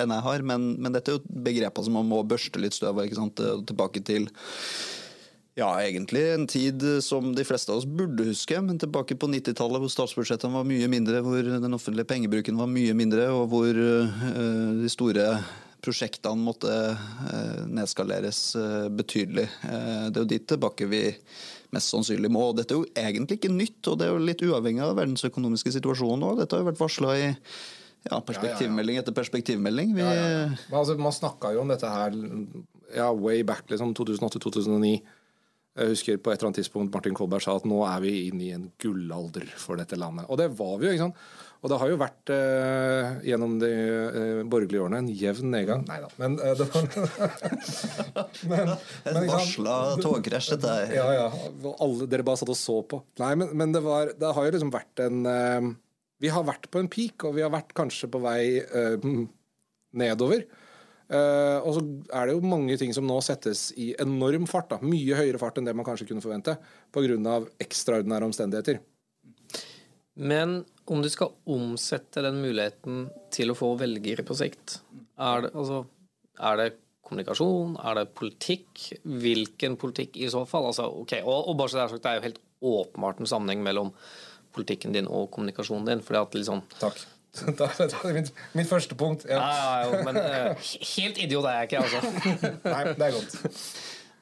enn 0.00 0.12
jeg 0.12 0.24
har. 0.30 0.48
Men, 0.48 0.72
men 0.80 0.96
dette 0.96 1.12
er 1.12 1.20
jo 1.20 1.40
begreper 1.46 1.84
som 1.84 1.98
man 2.00 2.08
må 2.08 2.24
børste 2.24 2.60
litt 2.62 2.76
støv 2.76 3.04
av, 3.04 3.16
tilbake 3.68 4.00
til 4.08 4.30
ja, 5.56 5.70
egentlig 5.80 6.20
en 6.34 6.46
tid 6.46 6.82
som 7.04 7.30
de 7.34 7.44
fleste 7.48 7.72
av 7.72 7.80
oss 7.80 7.88
burde 7.88 8.26
huske, 8.28 8.58
men 8.60 8.76
tilbake 8.80 9.16
på 9.16 9.28
90-tallet 9.32 9.80
hvor 9.80 9.92
statsbudsjettene 9.92 10.52
var 10.52 10.66
mye 10.68 10.88
mindre, 10.92 11.22
hvor 11.24 11.48
den 11.48 11.76
offentlige 11.76 12.08
pengebruken 12.10 12.58
var 12.60 12.68
mye 12.68 12.96
mindre, 12.98 13.30
og 13.32 13.48
hvor 13.54 13.72
uh, 13.72 14.26
de 14.82 14.90
store 14.92 15.30
prosjektene 15.80 16.44
måtte 16.44 16.68
uh, 16.92 17.64
nedskaleres 17.72 18.42
uh, 18.60 18.90
betydelig. 18.92 19.46
det 19.64 20.12
er 20.12 20.22
jo 20.26 20.28
dit 20.34 20.46
tilbake 20.52 20.90
vi 20.92 21.02
mest 21.72 21.88
sannsynlig 21.88 22.34
må. 22.36 22.50
Dette 22.52 22.76
er 22.76 22.82
jo 22.82 22.92
egentlig 23.08 23.40
ikke 23.40 23.54
nytt, 23.56 23.80
og 23.88 23.96
det 23.96 24.10
er 24.10 24.12
jo 24.12 24.22
litt 24.28 24.44
uavhengig 24.44 24.84
av 24.84 24.94
verdensøkonomiske 25.00 25.72
situasjonen 25.80 26.28
òg. 26.34 26.40
Dette 26.42 26.52
har 26.52 26.66
jo 26.66 26.70
vært 26.72 26.84
varsla 26.84 27.16
i 27.16 27.26
Ja, 28.06 28.20
perspektivmelding 28.22 29.00
etter 29.00 29.16
perspektivmelding. 29.16 29.96
Vi, 29.96 30.04
Men 30.04 30.76
Altså, 30.78 30.94
man 31.00 31.16
snakka 31.16 31.56
jo 31.56 31.64
om 31.64 31.72
dette 31.72 31.88
her 31.90 32.12
ja, 32.94 33.08
way 33.10 33.40
back, 33.42 33.64
liksom 33.72 33.96
2008-2009. 33.96 35.00
Jeg 35.76 35.92
husker 35.92 36.20
på 36.20 36.32
et 36.32 36.38
eller 36.38 36.50
annet 36.50 36.62
tidspunkt 36.62 36.94
Martin 36.94 37.16
Kolberg 37.16 37.44
sa 37.44 37.56
at 37.58 37.66
nå 37.68 37.82
er 37.84 38.00
vi 38.04 38.12
inne 38.30 38.44
i 38.46 38.54
en 38.56 38.70
gullalder 38.80 39.44
for 39.60 39.76
dette 39.76 39.98
landet. 40.00 40.24
Og 40.32 40.40
det 40.40 40.48
var 40.56 40.78
vi 40.80 40.88
jo. 40.88 40.94
ikke 40.96 41.08
sant? 41.08 41.26
Og 41.64 41.70
det 41.72 41.78
har 41.80 41.90
jo 41.90 41.96
vært 41.98 42.30
eh, 42.30 43.14
gjennom 43.26 43.56
de 43.58 43.70
eh, 43.72 44.40
borgerlige 44.46 44.82
årene 44.84 45.00
en 45.02 45.08
jevn 45.10 45.48
nedgang. 45.50 45.82
Nei 45.88 45.96
da, 46.02 46.10
men 46.20 46.36
eh, 46.38 46.52
det 46.60 46.66
var 46.68 48.28
men, 48.52 48.74
et 48.76 49.30
varsla 49.32 49.76
togkrasj, 50.04 50.52
dette 50.54 50.74
her. 50.76 50.92
Ja, 50.98 51.06
ja. 51.16 51.24
Alle, 51.74 52.06
dere 52.12 52.26
bare 52.28 52.40
satt 52.42 52.52
og 52.52 52.60
så 52.60 52.78
på. 52.86 53.00
Nei, 53.22 53.32
men, 53.40 53.50
men 53.58 53.74
det, 53.74 53.82
var, 53.86 54.12
det 54.20 54.34
har 54.36 54.46
jo 54.46 54.54
liksom 54.54 54.72
vært 54.74 55.04
en 55.06 55.26
eh, 55.32 55.72
Vi 56.22 56.32
har 56.32 56.46
vært 56.46 56.70
på 56.72 56.80
en 56.84 56.92
peak, 56.92 57.26
og 57.26 57.34
vi 57.36 57.44
har 57.44 57.52
vært 57.52 57.74
kanskje 57.76 58.12
på 58.12 58.22
vei 58.24 58.40
eh, 58.62 59.10
nedover. 59.96 60.46
Eh, 61.06 61.58
og 61.62 61.76
så 61.76 61.82
er 62.18 62.26
det 62.26 62.34
jo 62.34 62.48
mange 62.50 62.74
ting 62.80 62.90
som 62.94 63.06
nå 63.06 63.18
settes 63.22 63.68
i 63.78 63.92
enorm 64.02 64.46
fart. 64.50 64.72
da, 64.72 64.80
Mye 64.82 65.18
høyere 65.18 65.40
fart 65.42 65.58
enn 65.58 65.68
det 65.68 65.76
man 65.76 65.86
kanskje 65.86 66.08
kunne 66.08 66.24
forvente 66.24 66.56
pga. 66.94 67.36
ekstraordinære 67.62 68.30
omstendigheter. 68.30 68.80
Men 70.16 70.64
om 70.86 71.02
du 71.02 71.10
skal 71.12 71.34
omsette 71.44 72.22
den 72.24 72.40
muligheten 72.40 73.10
til 73.30 73.52
å 73.52 73.58
få 73.58 73.74
velgere 73.76 74.24
på 74.24 74.34
sikt, 74.34 74.80
er 75.18 75.44
det, 75.44 75.50
altså, 75.54 75.84
er 76.40 76.56
det 76.56 76.68
kommunikasjon? 77.06 77.76
Er 77.84 78.00
det 78.00 78.14
politikk? 78.16 78.86
Hvilken 79.04 79.76
politikk 79.76 80.16
i 80.16 80.30
så 80.32 80.46
fall? 80.48 80.70
Altså, 80.70 80.88
okay, 81.02 81.22
og, 81.22 81.50
og 81.50 81.58
bare 81.58 81.72
så 81.72 81.78
det 81.78 81.84
er 81.84 81.92
sagt, 81.94 82.06
det 82.06 82.12
er 82.12 82.20
jo 82.20 82.28
helt 82.30 82.42
åpenbart 82.66 83.20
en 83.20 83.30
sammenheng 83.30 83.62
mellom 83.62 83.92
politikken 84.56 84.94
din 84.96 85.08
og 85.12 85.28
kommunikasjonen 85.34 85.86
din. 85.90 86.02
fordi 86.02 86.22
at 86.22 86.34
liksom 86.40 86.62
Takk. 86.80 87.04
Da, 87.58 87.68
da, 87.78 88.12
mitt, 88.12 88.32
mitt 88.56 88.68
første 88.68 88.94
punkt. 88.94 89.26
Ja. 89.28 89.40
ja, 89.40 89.80
ja, 89.80 89.84
jo, 89.84 90.04
men 90.08 90.16
uh, 90.16 90.70
Helt 90.96 91.18
idiot 91.20 91.44
er 91.44 91.58
jeg 91.58 91.62
ikke, 91.62 91.82
altså. 91.84 92.00
Nei, 92.74 92.82
det 92.96 93.08
er 93.08 93.12
godt. 93.12 93.36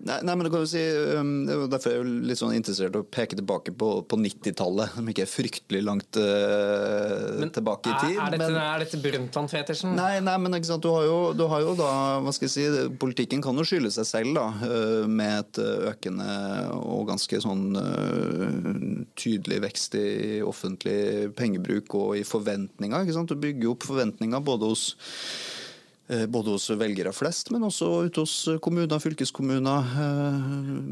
Nei, 0.04 0.18
nei, 0.26 0.34
men 0.34 0.44
det 0.44 0.50
kan 0.52 0.64
jo 0.64 0.68
si, 0.68 0.80
um, 1.16 1.28
det 1.46 1.54
er 1.54 1.68
Derfor 1.72 1.92
er 1.92 2.00
jeg 2.00 2.24
litt 2.28 2.40
sånn 2.40 2.54
interessert 2.56 2.96
i 2.96 3.00
å 3.00 3.06
peke 3.06 3.38
tilbake 3.38 3.72
på, 3.78 3.90
på 4.10 4.18
90-tallet, 4.20 4.96
som 4.98 5.06
ikke 5.08 5.22
er 5.24 5.30
fryktelig 5.30 5.80
langt 5.86 6.18
uh, 6.18 7.40
tilbake 7.54 7.92
i 7.92 7.94
tid. 8.02 8.18
Er, 8.18 8.26
er 8.26 8.34
dette, 8.34 8.50
men, 8.50 8.58
er 8.60 8.84
dette 8.84 9.00
Brundtland-fetisjen? 9.04 9.94
nei, 9.96 10.18
nei, 10.24 10.34
men 10.42 10.58
ikke 10.58 10.72
sant, 10.72 10.84
du 10.84 10.90
har, 10.92 11.06
jo, 11.08 11.18
du 11.38 11.46
har 11.48 11.64
jo 11.64 11.72
da 11.78 11.88
hva 12.24 12.34
skal 12.34 12.50
jeg 12.50 12.54
si, 12.56 12.84
Politikken 13.00 13.44
kan 13.44 13.56
jo 13.56 13.64
skylde 13.68 13.94
seg 13.94 14.10
selv, 14.10 14.34
da, 14.36 14.46
uh, 14.66 15.08
med 15.08 15.38
et 15.38 15.62
uh, 15.62 15.88
økende 15.94 16.28
og 16.82 17.08
ganske 17.14 17.40
sånn 17.46 17.64
uh, 17.78 19.02
tydelig 19.16 19.62
vekst 19.68 19.98
i 20.00 20.06
offentlig 20.44 21.32
pengebruk 21.38 21.96
og 22.02 22.14
i 22.20 22.26
forventninger. 22.28 23.06
ikke 23.06 23.16
sant, 23.16 23.32
Du 23.32 23.40
bygger 23.40 23.72
opp 23.72 23.88
forventninger 23.88 24.44
både 24.44 24.74
hos 24.74 24.90
Eh, 24.94 25.53
både 26.04 26.52
hos 26.52 26.66
velgere 26.76 27.14
flest, 27.16 27.48
men 27.54 27.64
også 27.64 27.86
ute 28.08 28.24
hos 28.24 28.34
kommuner, 28.64 29.00
fylkeskommuner, 29.00 29.86
eh, 30.04 30.42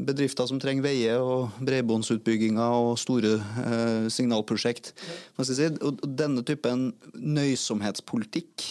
bedrifter 0.09 0.47
som 0.49 0.61
trenger 0.61 0.87
veier 0.87 1.21
og 1.21 1.59
bredbåndsutbygginger 1.61 2.79
og 2.79 2.97
store 2.97 3.35
eh, 3.37 4.07
signalprosjekt. 4.09 4.93
Si. 5.37 5.69
Og 5.85 6.01
denne 6.17 6.41
typen 6.47 6.89
nøysomhetspolitikk 7.13 8.65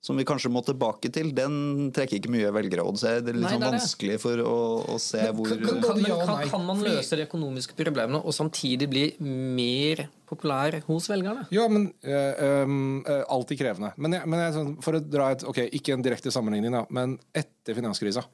som 0.00 0.16
vi 0.16 0.24
kanskje 0.24 0.48
må 0.52 0.62
tilbake 0.64 1.10
til, 1.12 1.28
den 1.36 1.90
trekker 1.92 2.16
ikke 2.16 2.32
mye 2.32 2.48
velgere. 2.56 2.84
Så 2.96 3.10
det 3.20 3.34
er 3.34 3.36
litt 3.36 3.44
Nei, 3.44 3.52
sånn 3.52 3.60
det 3.60 3.68
er 3.68 3.74
det. 3.74 3.80
vanskelig 3.82 4.16
for 4.22 4.42
å, 4.48 4.54
å 4.94 4.96
se 5.02 5.26
hvor 5.36 5.50
kan- 5.50 5.82
Kan, 5.84 6.00
men 6.00 6.24
kan, 6.24 6.48
kan 6.48 6.64
man 6.64 6.80
løse 6.86 7.18
de 7.20 7.26
økonomiske 7.26 7.76
problemene 7.76 8.22
og 8.24 8.32
samtidig 8.32 8.88
bli 8.88 9.04
mer 9.20 10.06
populær 10.30 10.78
hos 10.86 11.10
velgerne? 11.12 11.44
Ja, 11.52 11.66
men 11.68 11.90
eh, 12.00 12.64
um, 12.64 13.04
eh, 13.04 13.24
Alltid 13.28 13.60
krevende. 13.60 13.92
Men, 14.00 14.16
jeg, 14.16 14.26
men 14.26 14.40
jeg, 14.46 14.56
sånn, 14.56 14.72
for 14.82 14.96
å 14.96 15.02
dra 15.04 15.30
et 15.34 15.44
Ok, 15.44 15.66
ikke 15.68 15.92
en 15.92 16.06
direkte 16.06 16.32
sammenligning, 16.32 16.72
da, 16.72 16.86
men 16.88 17.18
etter 17.36 17.76
finanskrisa. 17.76 18.24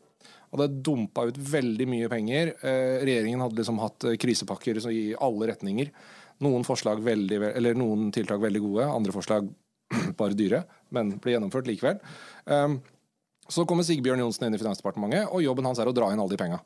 Og 0.54 0.60
det 0.62 0.70
dumpa 0.86 1.26
ut 1.26 1.36
veldig 1.36 1.90
mye 1.90 2.08
penger. 2.12 2.54
Eh, 2.62 3.02
regjeringen 3.02 3.42
hadde 3.42 3.58
liksom 3.58 3.82
hatt 3.82 4.06
krisepakker 4.22 4.78
i 4.94 5.04
alle 5.18 5.50
retninger. 5.50 5.90
Noen 6.46 6.62
veldig, 6.62 7.42
eller 7.56 7.74
noen 7.74 8.12
tiltak 8.12 8.38
veldig 8.38 8.60
gode, 8.62 8.86
andre 8.86 9.10
forslag 9.10 9.48
bare 10.20 10.38
dyre, 10.38 10.64
men 10.94 11.16
ble 11.22 11.36
gjennomført 11.36 11.68
likevel. 11.70 12.00
Um, 12.44 12.80
så 13.48 13.66
kommer 13.68 13.86
Sigbjørn 13.86 14.24
Johnsen 14.24 14.48
inn 14.48 14.56
i 14.56 14.60
Finansdepartementet, 14.60 15.28
og 15.30 15.44
jobben 15.44 15.68
hans 15.68 15.78
er 15.82 15.88
å 15.90 15.94
dra 15.94 16.10
inn 16.10 16.22
alle 16.22 16.34
de 16.34 16.40
penga. 16.40 16.58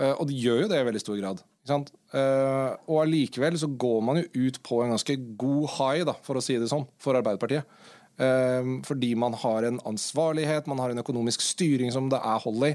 Eh, 0.00 0.12
og 0.12 0.28
de 0.28 0.36
gjør 0.40 0.64
jo 0.64 0.68
det 0.70 0.80
i 0.80 0.86
veldig 0.88 1.02
stor 1.02 1.18
grad. 1.20 1.42
Eh, 1.68 2.70
og 2.88 3.00
allikevel 3.02 3.58
så 3.60 3.68
går 3.68 3.98
man 4.04 4.20
jo 4.22 4.46
ut 4.46 4.60
på 4.64 4.80
en 4.82 4.94
ganske 4.94 5.16
god 5.40 5.66
high, 5.76 6.04
da, 6.08 6.16
for 6.24 6.38
å 6.38 6.44
si 6.44 6.56
det 6.60 6.70
sånn, 6.72 6.86
for 7.02 7.18
Arbeiderpartiet. 7.18 7.68
Eh, 8.22 8.72
fordi 8.88 9.12
man 9.18 9.36
har 9.40 9.68
en 9.68 9.80
ansvarlighet, 9.88 10.68
man 10.70 10.80
har 10.82 10.92
en 10.92 11.02
økonomisk 11.04 11.44
styring 11.44 11.92
som 11.94 12.08
det 12.12 12.20
er 12.20 12.44
hold 12.44 12.68
i. 12.72 12.74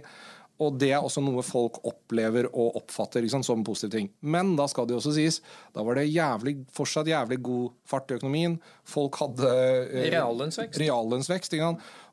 Og 0.64 0.78
det 0.82 0.90
er 0.90 1.04
også 1.06 1.22
noe 1.22 1.44
folk 1.46 1.78
opplever 1.86 2.48
og 2.50 2.80
oppfatter 2.80 3.26
sant, 3.30 3.46
som 3.46 3.60
en 3.60 3.66
positiv 3.68 3.92
ting. 3.94 4.08
Men 4.26 4.56
da 4.58 4.66
skal 4.70 4.88
det 4.90 4.96
også 4.98 5.14
sies, 5.14 5.38
da 5.76 5.84
var 5.86 6.00
det 6.00 6.08
jævlig, 6.10 6.56
fortsatt 6.74 7.10
jævlig 7.12 7.38
god 7.46 7.76
fart 7.90 8.10
i 8.10 8.18
økonomien. 8.18 8.56
Folk 8.88 9.20
hadde 9.22 9.52
eh, 9.52 10.08
Reallønnsvekst. 10.16 10.80
reallønnsvekst. 10.82 11.54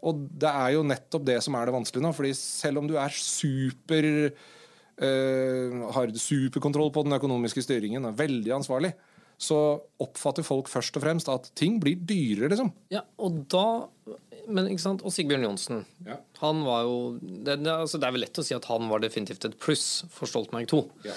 Og 0.04 0.26
det 0.44 0.50
er 0.50 0.74
jo 0.76 0.84
nettopp 0.84 1.24
det 1.30 1.38
som 1.46 1.56
er 1.56 1.70
det 1.70 1.76
vanskelige 1.78 2.04
nå. 2.04 2.12
fordi 2.16 2.34
selv 2.36 2.82
om 2.82 2.90
du 2.90 2.98
er 3.00 3.16
super 3.16 4.10
eh, 4.28 5.80
har 5.96 6.12
superkontroll 6.12 6.92
på 6.92 7.06
den 7.08 7.16
økonomiske 7.16 7.64
styringen 7.64 8.04
er 8.04 8.20
veldig 8.20 8.58
ansvarlig, 8.60 8.92
så 9.40 9.58
oppfatter 10.02 10.46
folk 10.46 10.68
først 10.70 10.96
og 10.98 11.04
fremst 11.04 11.30
at 11.32 11.50
ting 11.58 11.80
blir 11.82 11.98
dyrere, 12.00 12.50
liksom. 12.52 12.70
Ja, 12.94 13.02
og 13.18 13.44
da 13.52 13.66
men, 14.44 14.68
ikke 14.68 14.82
sant? 14.82 15.04
Og 15.06 15.12
Sigbjørn 15.14 15.46
Johnsen. 15.46 15.84
Ja. 16.04 16.18
Han 16.42 16.62
var 16.66 16.84
jo 16.84 16.96
det, 17.20 17.56
det, 17.62 17.72
altså, 17.72 18.00
det 18.00 18.08
er 18.08 18.16
vel 18.16 18.24
lett 18.26 18.40
å 18.40 18.44
si 18.44 18.56
at 18.56 18.68
han 18.68 18.90
var 18.90 19.00
definitivt 19.00 19.46
et 19.48 19.56
pluss 19.60 20.04
for 20.12 20.30
Stoltenberg 20.30 20.68
II. 20.68 20.84
Ja. 21.08 21.16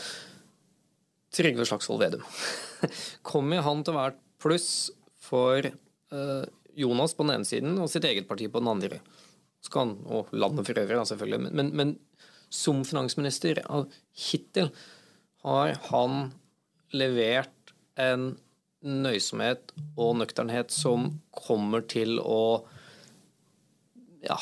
Trygve 1.36 1.68
Slagsvold 1.68 2.06
Vedum. 2.06 2.24
Kommer 3.28 3.66
han 3.66 3.84
til 3.84 3.94
å 3.94 4.00
være 4.00 4.16
et 4.16 4.22
pluss 4.42 4.70
for 5.28 5.68
uh, 5.68 6.46
Jonas 6.78 7.18
på 7.18 7.28
den 7.28 7.36
ene 7.36 7.50
siden 7.50 7.76
og 7.84 7.92
sitt 7.92 8.08
eget 8.08 8.30
parti 8.30 8.48
på 8.52 8.64
den 8.64 8.72
andre? 8.72 9.02
Skal 9.66 9.84
han, 9.84 9.96
og 10.08 10.32
landet 10.32 10.70
for 10.70 10.80
øvrig, 10.80 10.96
da, 10.96 11.06
selvfølgelig. 11.10 11.42
Men, 11.50 11.58
men, 11.60 11.74
men 11.76 11.96
som 12.54 12.84
finansminister 12.88 13.60
hittil 14.16 14.72
har 15.44 15.76
han 15.90 16.30
levert 16.96 17.52
en 18.02 18.30
nøysomhet 18.88 19.74
og 19.98 20.18
nøkternhet 20.22 20.74
som 20.74 21.10
kommer 21.34 21.84
til 21.90 22.20
å 22.22 22.66
ja, 24.26 24.38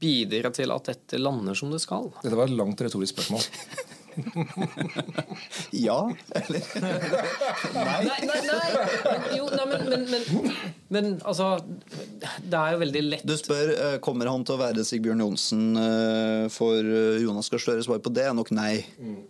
bidra 0.00 0.52
til 0.54 0.72
at 0.74 0.90
dette 0.92 1.20
lander 1.20 1.56
som 1.56 1.72
det 1.72 1.80
skal. 1.82 2.10
Dette 2.22 2.36
var 2.36 2.50
et 2.50 2.58
langt 2.58 2.84
retorisk 2.84 3.16
spørsmål. 3.16 3.46
Ja, 5.70 6.10
eller? 6.34 6.64
Nei, 6.82 8.00
nei, 8.04 8.18
nei. 8.26 8.40
nei. 8.42 9.36
jo, 9.38 9.46
nei 9.54 9.66
men, 9.70 9.84
men, 9.86 10.06
men, 10.10 10.56
men 10.90 11.10
altså 11.22 11.52
Det 12.42 12.58
er 12.58 12.74
jo 12.74 12.80
veldig 12.82 13.02
lett 13.06 13.26
Du 13.28 13.36
spør 13.38 13.72
eh, 13.74 13.96
kommer 14.02 14.30
han 14.30 14.44
til 14.46 14.56
å 14.56 14.60
være 14.60 14.84
Sigbjørn 14.86 15.22
Johnsen 15.24 15.64
eh, 15.78 16.46
for 16.52 16.78
eh, 16.82 17.20
Jonas 17.22 17.50
Gahr 17.52 17.62
Støre. 17.62 17.84
Svaret 17.86 18.04
på 18.04 18.12
det 18.14 18.26
er 18.26 18.34
nok 18.36 18.50
nei. 18.56 18.80
Eh, 18.98 19.20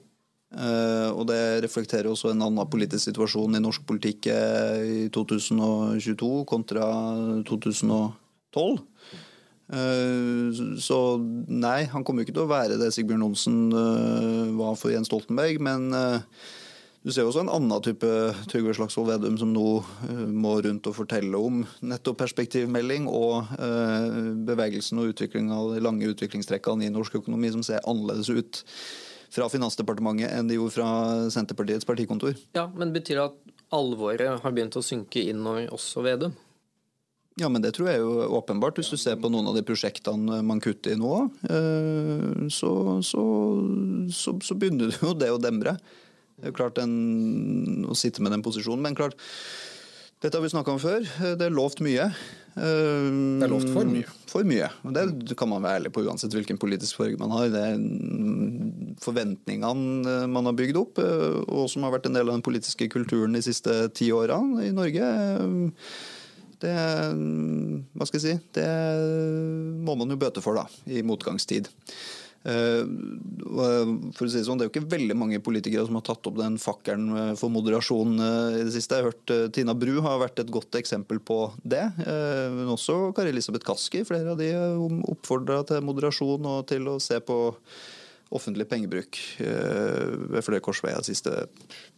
og 0.51 1.29
det 1.29 1.63
reflekterer 1.63 2.09
også 2.11 2.33
en 2.33 2.43
annen 2.43 2.67
politisk 2.71 3.05
situasjon 3.07 3.55
i 3.55 3.63
norsk 3.63 3.85
politikk 3.87 4.27
eh, 4.33 4.81
i 4.83 5.03
2022 5.15 6.31
kontra 6.51 6.89
2012. 7.47 8.81
Eh, 9.71 10.63
så 10.83 10.99
nei, 11.47 11.85
han 11.93 12.03
kommer 12.07 12.27
ikke 12.27 12.35
til 12.35 12.47
å 12.47 12.51
være 12.51 12.81
det 12.81 12.91
Sigbjørn 12.95 13.29
Johnsen 13.29 13.61
eh, 13.71 14.49
var 14.59 14.75
for 14.79 14.91
Jens 14.91 15.11
Stoltenberg. 15.11 15.61
Men 15.63 15.87
eh, 15.95 16.19
du 17.01 17.13
ser 17.15 17.29
også 17.29 17.45
en 17.45 17.53
annen 17.53 17.85
type 17.85 18.09
Trygve 18.51 18.75
Slagsvold 18.77 19.13
Vedum 19.13 19.39
som 19.41 19.53
nå 19.55 19.69
eh, 20.09 20.25
må 20.27 20.57
rundt 20.67 20.89
og 20.91 20.97
fortelle 20.99 21.39
om 21.39 21.63
nettopp 21.81 22.19
perspektivmelding 22.25 23.07
og 23.09 23.55
eh, 23.57 24.19
bevegelsen 24.51 25.01
og 25.01 25.15
utviklinga, 25.15 25.63
de 25.77 25.85
lange 25.87 26.11
utviklingstrekkene 26.11 26.89
i 26.89 26.93
norsk 26.93 27.23
økonomi 27.23 27.53
som 27.55 27.65
ser 27.67 27.87
annerledes 27.87 28.33
ut 28.35 28.65
fra 29.31 29.49
Finansdepartementet 29.53 30.33
enn 30.35 30.51
de 30.51 30.59
gjorde 30.59 30.77
fra 30.77 30.91
Senterpartiets 31.33 31.87
partikontor. 31.89 32.37
Ja, 32.57 32.69
Men 32.75 32.95
betyr 32.95 33.21
det 33.21 33.27
at 33.31 33.57
alvoret 33.75 34.43
har 34.43 34.55
begynt 34.55 34.79
å 34.79 34.85
synke 34.85 35.23
inn 35.31 35.45
også 35.47 36.03
Vedum? 36.07 36.35
Ja, 37.39 37.49
men 37.49 37.63
det 37.63 37.73
tror 37.77 37.89
jeg 37.89 38.01
er 38.01 38.03
jo 38.03 38.27
åpenbart. 38.37 38.77
Hvis 38.77 38.91
du 38.93 38.99
ser 39.01 39.17
på 39.21 39.31
noen 39.33 39.47
av 39.49 39.57
de 39.57 39.63
prosjektene 39.65 40.41
man 40.45 40.61
kutter 40.61 40.93
i 40.93 40.99
nå, 40.99 41.15
eh, 41.47 42.49
så, 42.53 42.73
så, 43.07 43.25
så, 44.13 44.35
så 44.45 44.57
begynner 44.59 44.93
jo 44.99 45.15
det 45.17 45.31
å 45.33 45.41
demre. 45.41 45.77
Det 46.37 46.49
er 46.49 46.53
jo 46.53 46.59
klart 46.59 46.81
en, 46.83 47.87
å 47.89 47.97
sitte 47.97 48.25
med 48.25 48.35
den 48.35 48.45
posisjonen. 48.45 48.83
Men 48.85 48.99
klart, 48.99 49.17
dette 50.21 50.37
har 50.37 50.45
vi 50.45 50.53
snakka 50.53 50.75
om 50.75 50.81
før. 50.83 51.07
Det 51.39 51.47
er 51.47 51.55
lovt 51.55 51.81
mye. 51.85 52.11
Det 52.55 53.45
er 53.47 53.49
lovt 53.51 53.71
for 53.73 53.89
mye. 53.89 54.09
For 54.29 54.45
mye. 54.45 54.69
Og 54.85 54.93
det 54.93 55.37
kan 55.39 55.49
man 55.49 55.63
være 55.65 55.81
ærlig 55.81 55.93
på 55.95 56.03
uansett 56.05 56.35
hvilken 56.35 56.59
politisk 56.61 56.99
farge 57.01 57.17
man 57.21 57.33
har. 57.33 57.49
Det 57.55 57.63
er 57.71 57.77
forventningene 59.01 60.17
man 60.29 60.51
har 60.51 60.57
bygd 60.59 60.77
opp, 60.81 61.01
eh, 61.01 61.41
og 61.49 61.71
som 61.73 61.87
har 61.87 61.95
vært 61.95 62.11
en 62.11 62.19
del 62.19 62.29
av 62.29 62.37
den 62.37 62.45
politiske 62.45 62.91
kulturen 62.93 63.37
de 63.37 63.43
siste 63.47 63.77
ti 63.97 64.11
årene 64.13 64.67
i 64.69 64.75
Norge. 64.77 65.09
eh, 65.09 65.85
Det, 66.61 66.73
hva 67.97 68.05
skal 68.05 68.21
jeg 68.21 68.27
si, 68.27 68.35
det 68.53 68.69
må 69.81 69.95
man 69.97 70.11
jo 70.13 70.19
bøte 70.21 70.43
for, 70.45 70.59
da, 70.61 70.67
i 70.93 71.01
motgangstid. 71.01 71.71
Eh, 72.41 72.85
for 74.17 74.25
å 74.25 74.31
si 74.33 74.39
Det 74.39 74.47
sånn, 74.47 74.57
det 74.57 74.65
er 74.65 74.71
jo 74.71 74.73
ikke 74.73 74.93
veldig 74.95 75.17
mange 75.19 75.41
politikere 75.45 75.85
som 75.85 75.99
har 75.99 76.05
tatt 76.07 76.25
opp 76.31 76.39
den 76.41 76.57
fakkelen 76.61 77.11
eh, 77.13 77.33
for 77.37 77.53
moderasjon 77.53 78.15
eh, 78.17 78.61
i 78.63 78.65
det 78.65 78.73
siste. 78.73 78.97
Jeg 78.97 79.05
har 79.05 79.13
hørt 79.13 79.53
Tina 79.57 79.75
Bru 79.77 79.99
har 80.07 80.23
vært 80.23 80.41
et 80.41 80.53
godt 80.53 80.79
eksempel 80.81 81.21
på 81.21 81.43
det. 81.63 81.85
Men 82.01 82.73
også 82.73 83.13
Kari 83.17 83.35
Elisabeth 83.35 83.67
Kaski. 83.67 84.05
Flere 84.09 84.33
av 84.33 84.41
de 84.41 84.51
oppfordra 85.13 85.61
til 85.69 85.85
moderasjon 85.85 86.49
og 86.49 86.69
til 86.71 86.89
å 86.89 86.99
se 87.03 87.21
på 87.21 87.41
offentlig 88.31 88.69
pengebruk 88.71 89.19
ved 89.41 90.45
flere 90.47 90.63
korsveier 90.63 91.03
de 91.03 91.11
siste 91.11 91.33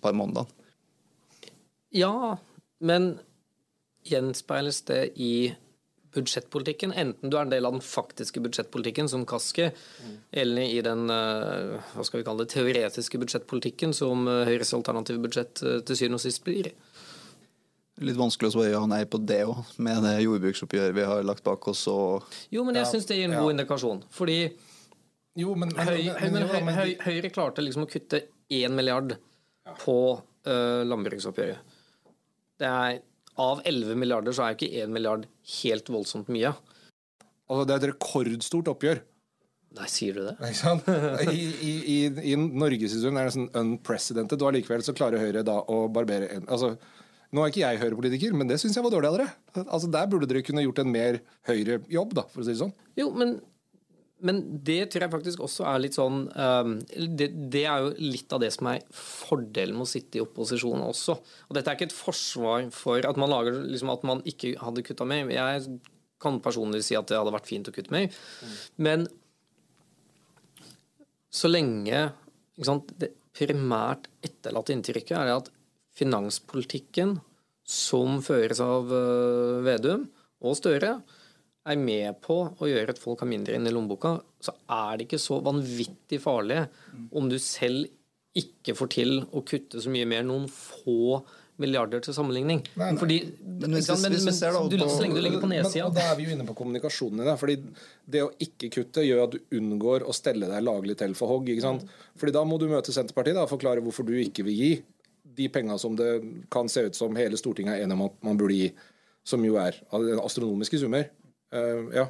par 0.01 0.17
månedene. 0.17 0.49
Ja, 1.93 2.39
men 2.81 3.19
gjenspeiles 4.09 4.81
det 4.89 5.03
i 5.21 5.53
budsjettpolitikken, 6.15 6.93
enten 6.93 7.31
du 7.31 7.37
er 7.37 7.47
en 7.47 7.53
del 7.53 7.67
av 7.69 7.77
den 7.77 7.85
faktiske 7.85 8.43
budsjettpolitikken, 8.45 9.09
som 9.09 9.27
Kaski, 9.29 9.69
mm. 9.73 10.17
eller 10.43 10.63
i 10.69 10.81
den 10.85 11.11
eh, 11.13 11.93
hva 11.95 12.07
skal 12.07 12.21
vi 12.21 12.27
kalle 12.27 12.45
det, 12.45 12.53
teoretiske 12.55 13.21
budsjettpolitikken, 13.23 13.95
som 13.97 14.27
eh, 14.31 14.45
Høyres 14.51 14.75
alternative 14.77 15.23
budsjett 15.25 15.63
eh, 15.65 15.81
til 15.87 15.99
syvende 15.99 16.21
og 16.21 16.25
sist 16.25 16.45
blir. 16.47 16.73
Litt 18.03 18.19
vanskelig 18.19 18.51
å 18.51 18.55
svare 18.57 18.73
ja 18.73 18.83
nei 18.89 19.03
på 19.09 19.21
det 19.21 19.43
òg, 19.47 19.63
med 19.85 20.03
det 20.07 20.17
jordbruksoppgjøret 20.25 20.97
vi 20.97 21.07
har 21.09 21.25
lagt 21.29 21.45
bak 21.47 21.69
oss. 21.71 21.85
Og 21.93 22.25
jo, 22.53 22.65
men 22.65 22.81
jeg 22.81 22.87
ja, 22.87 22.93
syns 22.95 23.09
det 23.09 23.19
gir 23.19 23.29
en 23.29 23.37
ja. 23.37 23.43
god 23.45 23.57
indikasjon. 23.57 24.05
Fordi 24.13 24.39
jo, 25.39 25.55
men, 25.57 25.73
men, 25.77 25.89
Høy, 25.89 26.33
men, 26.33 26.75
Høy, 26.77 26.97
Høyre 27.05 27.31
klarte 27.33 27.65
liksom 27.65 27.87
å 27.87 27.91
kutte 27.93 28.27
én 28.53 28.75
milliard 28.77 29.15
på 29.81 29.97
uh, 30.19 30.83
landbruksoppgjøret. 30.89 31.79
Det 32.61 32.69
er 32.69 32.99
av 33.41 33.63
11 33.65 33.97
milliarder 33.97 34.35
så 34.37 34.45
er 34.45 34.53
jo 34.53 34.61
ikke 34.61 34.83
1 34.85 34.93
milliard 34.93 35.27
helt 35.63 35.89
voldsomt 35.93 36.29
mye. 36.33 36.53
Altså, 37.49 37.65
det 37.69 37.75
er 37.75 37.81
et 37.83 37.91
rekordstort 37.93 38.71
oppgjør. 38.73 39.03
Nei, 39.73 39.87
sier 39.89 40.19
du 40.19 40.25
det? 40.27 40.35
Ikke 40.45 40.59
sant? 40.59 40.89
I, 41.33 41.45
i, 41.65 41.71
i, 41.95 41.99
i 42.33 42.35
norgeshistorien 42.37 43.21
er 43.21 43.29
det 43.29 43.37
sånn 43.39 43.49
unprecedented, 43.57 44.43
og 44.43 44.51
allikevel 44.51 44.85
så 44.85 44.95
klarer 44.97 45.23
Høyre 45.23 45.45
da 45.49 45.63
å 45.65 45.87
barbere 45.93 46.29
en 46.37 46.45
altså, 46.49 46.75
Nå 47.33 47.41
er 47.41 47.49
ikke 47.49 47.63
jeg 47.63 47.79
Høyre-politiker, 47.81 48.35
men 48.37 48.51
det 48.51 48.59
syns 48.61 48.75
jeg 48.77 48.85
var 48.85 48.93
dårlig 48.93 49.09
av 49.09 49.15
dere. 49.17 49.31
Altså, 49.63 49.89
Der 49.89 50.09
burde 50.13 50.27
dere 50.29 50.43
kunne 50.45 50.67
gjort 50.67 50.83
en 50.83 50.91
mer 50.93 51.17
Høyre-jobb, 51.49 52.13
da, 52.19 52.27
for 52.29 52.43
å 52.43 52.45
si 52.45 52.53
det 52.53 52.61
sånn. 52.61 52.75
Jo, 53.01 53.07
men 53.17 53.39
men 54.27 54.41
det 54.65 54.87
tror 54.93 55.07
jeg 55.07 55.13
faktisk 55.13 55.41
også 55.45 55.65
er 55.69 55.81
litt 55.83 55.97
sånn 55.97 56.25
um, 56.31 56.75
det, 57.19 57.29
det, 57.53 57.65
er 57.67 57.83
jo 57.85 57.93
litt 57.99 58.33
av 58.35 58.43
det 58.43 58.53
som 58.55 58.69
er 58.71 58.85
fordelen 58.95 59.77
med 59.79 59.87
å 59.87 59.91
sitte 59.91 60.21
i 60.21 60.23
opposisjon 60.23 60.85
også. 60.85 61.17
Og 61.49 61.57
dette 61.57 61.73
er 61.73 61.79
ikke 61.79 61.91
et 61.91 61.97
forsvar 61.97 62.69
for 62.75 63.03
at 63.09 63.19
man, 63.21 63.33
lager, 63.33 63.59
liksom, 63.67 63.91
at 63.93 64.07
man 64.07 64.23
ikke 64.29 64.55
hadde 64.63 64.85
kutta 64.87 65.07
mer. 65.09 65.31
Jeg 65.33 65.81
kan 66.23 66.39
personlig 66.45 66.85
si 66.87 66.97
at 66.99 67.11
det 67.11 67.19
hadde 67.19 67.35
vært 67.35 67.51
fint 67.51 67.69
å 67.69 67.75
kutte 67.75 67.95
mer. 67.95 68.07
Mm. 68.13 68.55
Men 68.87 69.09
så 71.33 71.51
lenge 71.51 72.07
sant, 72.63 72.93
Det 73.01 73.11
primært 73.33 74.11
etterlatte 74.23 74.75
inntrykket 74.75 75.17
er 75.17 75.31
at 75.35 75.49
finanspolitikken 75.97 77.17
som 77.69 78.21
føres 78.25 78.61
av 78.63 78.91
uh, 78.93 79.63
Vedum 79.65 80.05
og 80.43 80.57
Støre, 80.59 80.99
er 81.69 81.79
med 81.79 82.19
på 82.25 82.37
å 82.59 82.69
gjøre 82.69 82.95
at 82.95 83.01
folk 83.01 83.23
har 83.23 83.31
mindre 83.31 83.55
inn 83.57 83.69
i 83.69 83.73
lommeboka, 83.73 84.17
så 84.43 84.55
er 84.67 84.99
det 84.99 85.07
ikke 85.07 85.21
så 85.23 85.39
vanvittig 85.45 86.19
farlig 86.23 86.65
om 87.15 87.29
du 87.31 87.39
selv 87.43 87.87
ikke 88.39 88.75
får 88.75 88.91
til 88.95 89.15
å 89.31 89.43
kutte 89.47 89.83
så 89.83 89.93
mye 89.93 90.09
mer, 90.09 90.25
noen 90.27 90.49
få 90.51 91.21
milliarder 91.61 92.01
til 92.03 92.15
sammenligning. 92.17 92.63
Nei, 92.81 92.89
nei. 92.95 92.99
Fordi, 92.99 93.19
men, 93.45 93.75
hvis, 93.77 93.91
men, 93.93 94.15
hvis, 94.15 94.25
hvis 94.27 94.41
men 94.57 94.71
du, 94.73 94.77
så 94.81 95.03
lenge 95.03 95.19
du 95.19 95.23
ligger 95.23 95.43
på 95.43 95.51
nedsida 95.51 95.91
Da 95.95 96.07
er 96.11 96.17
vi 96.19 96.27
jo 96.27 96.33
inne 96.35 96.47
på 96.49 96.57
kommunikasjonen 96.59 97.23
din. 97.23 97.31
Fordi 97.39 97.59
det 98.15 98.25
å 98.25 98.33
ikke 98.43 98.71
kutte 98.73 99.05
gjør 99.05 99.27
at 99.27 99.37
du 99.37 99.59
unngår 99.61 100.07
å 100.09 100.17
stelle 100.17 100.49
deg 100.51 100.65
laglig 100.65 100.97
til 101.03 101.15
for 101.19 101.31
hogg. 101.35 101.53
ikke 101.53 101.67
sant? 101.67 101.85
Fordi 102.19 102.35
da 102.35 102.45
må 102.49 102.59
du 102.59 102.67
møte 102.73 102.95
Senterpartiet 102.95 103.39
og 103.39 103.53
forklare 103.53 103.85
hvorfor 103.85 104.09
du 104.09 104.17
ikke 104.19 104.47
vil 104.49 104.59
gi 104.59 104.73
de 105.37 105.49
penga 105.53 105.79
som 105.81 105.95
det 105.97 106.11
kan 106.53 106.69
se 106.69 106.89
ut 106.89 106.97
som 106.97 107.15
hele 107.17 107.39
Stortinget 107.41 107.79
er 107.79 107.87
enig 107.87 107.97
om 107.97 108.07
at 108.09 108.17
man 108.27 108.41
burde 108.41 108.57
gi, 108.59 108.73
som 109.25 109.45
jo 109.45 109.57
er 109.61 109.79
astronomiske 110.25 110.81
summer. 110.83 111.07
Uh, 111.53 111.89
ja. 111.95 112.07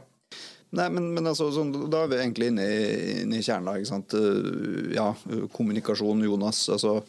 Nei, 0.72 0.86
men, 0.88 1.10
men 1.12 1.28
altså, 1.28 1.50
sånn, 1.52 1.72
Da 1.92 2.04
er 2.04 2.12
vi 2.12 2.20
egentlig 2.22 2.48
inne 2.48 2.64
i, 2.64 2.84
inne 3.24 3.40
i 3.40 3.44
kjernen. 3.44 3.74
ikke 3.76 3.90
sant? 3.90 4.14
Uh, 4.16 4.92
ja, 4.94 5.10
kommunikasjon, 5.52 6.24
Jonas. 6.24 6.64
altså 6.72 7.00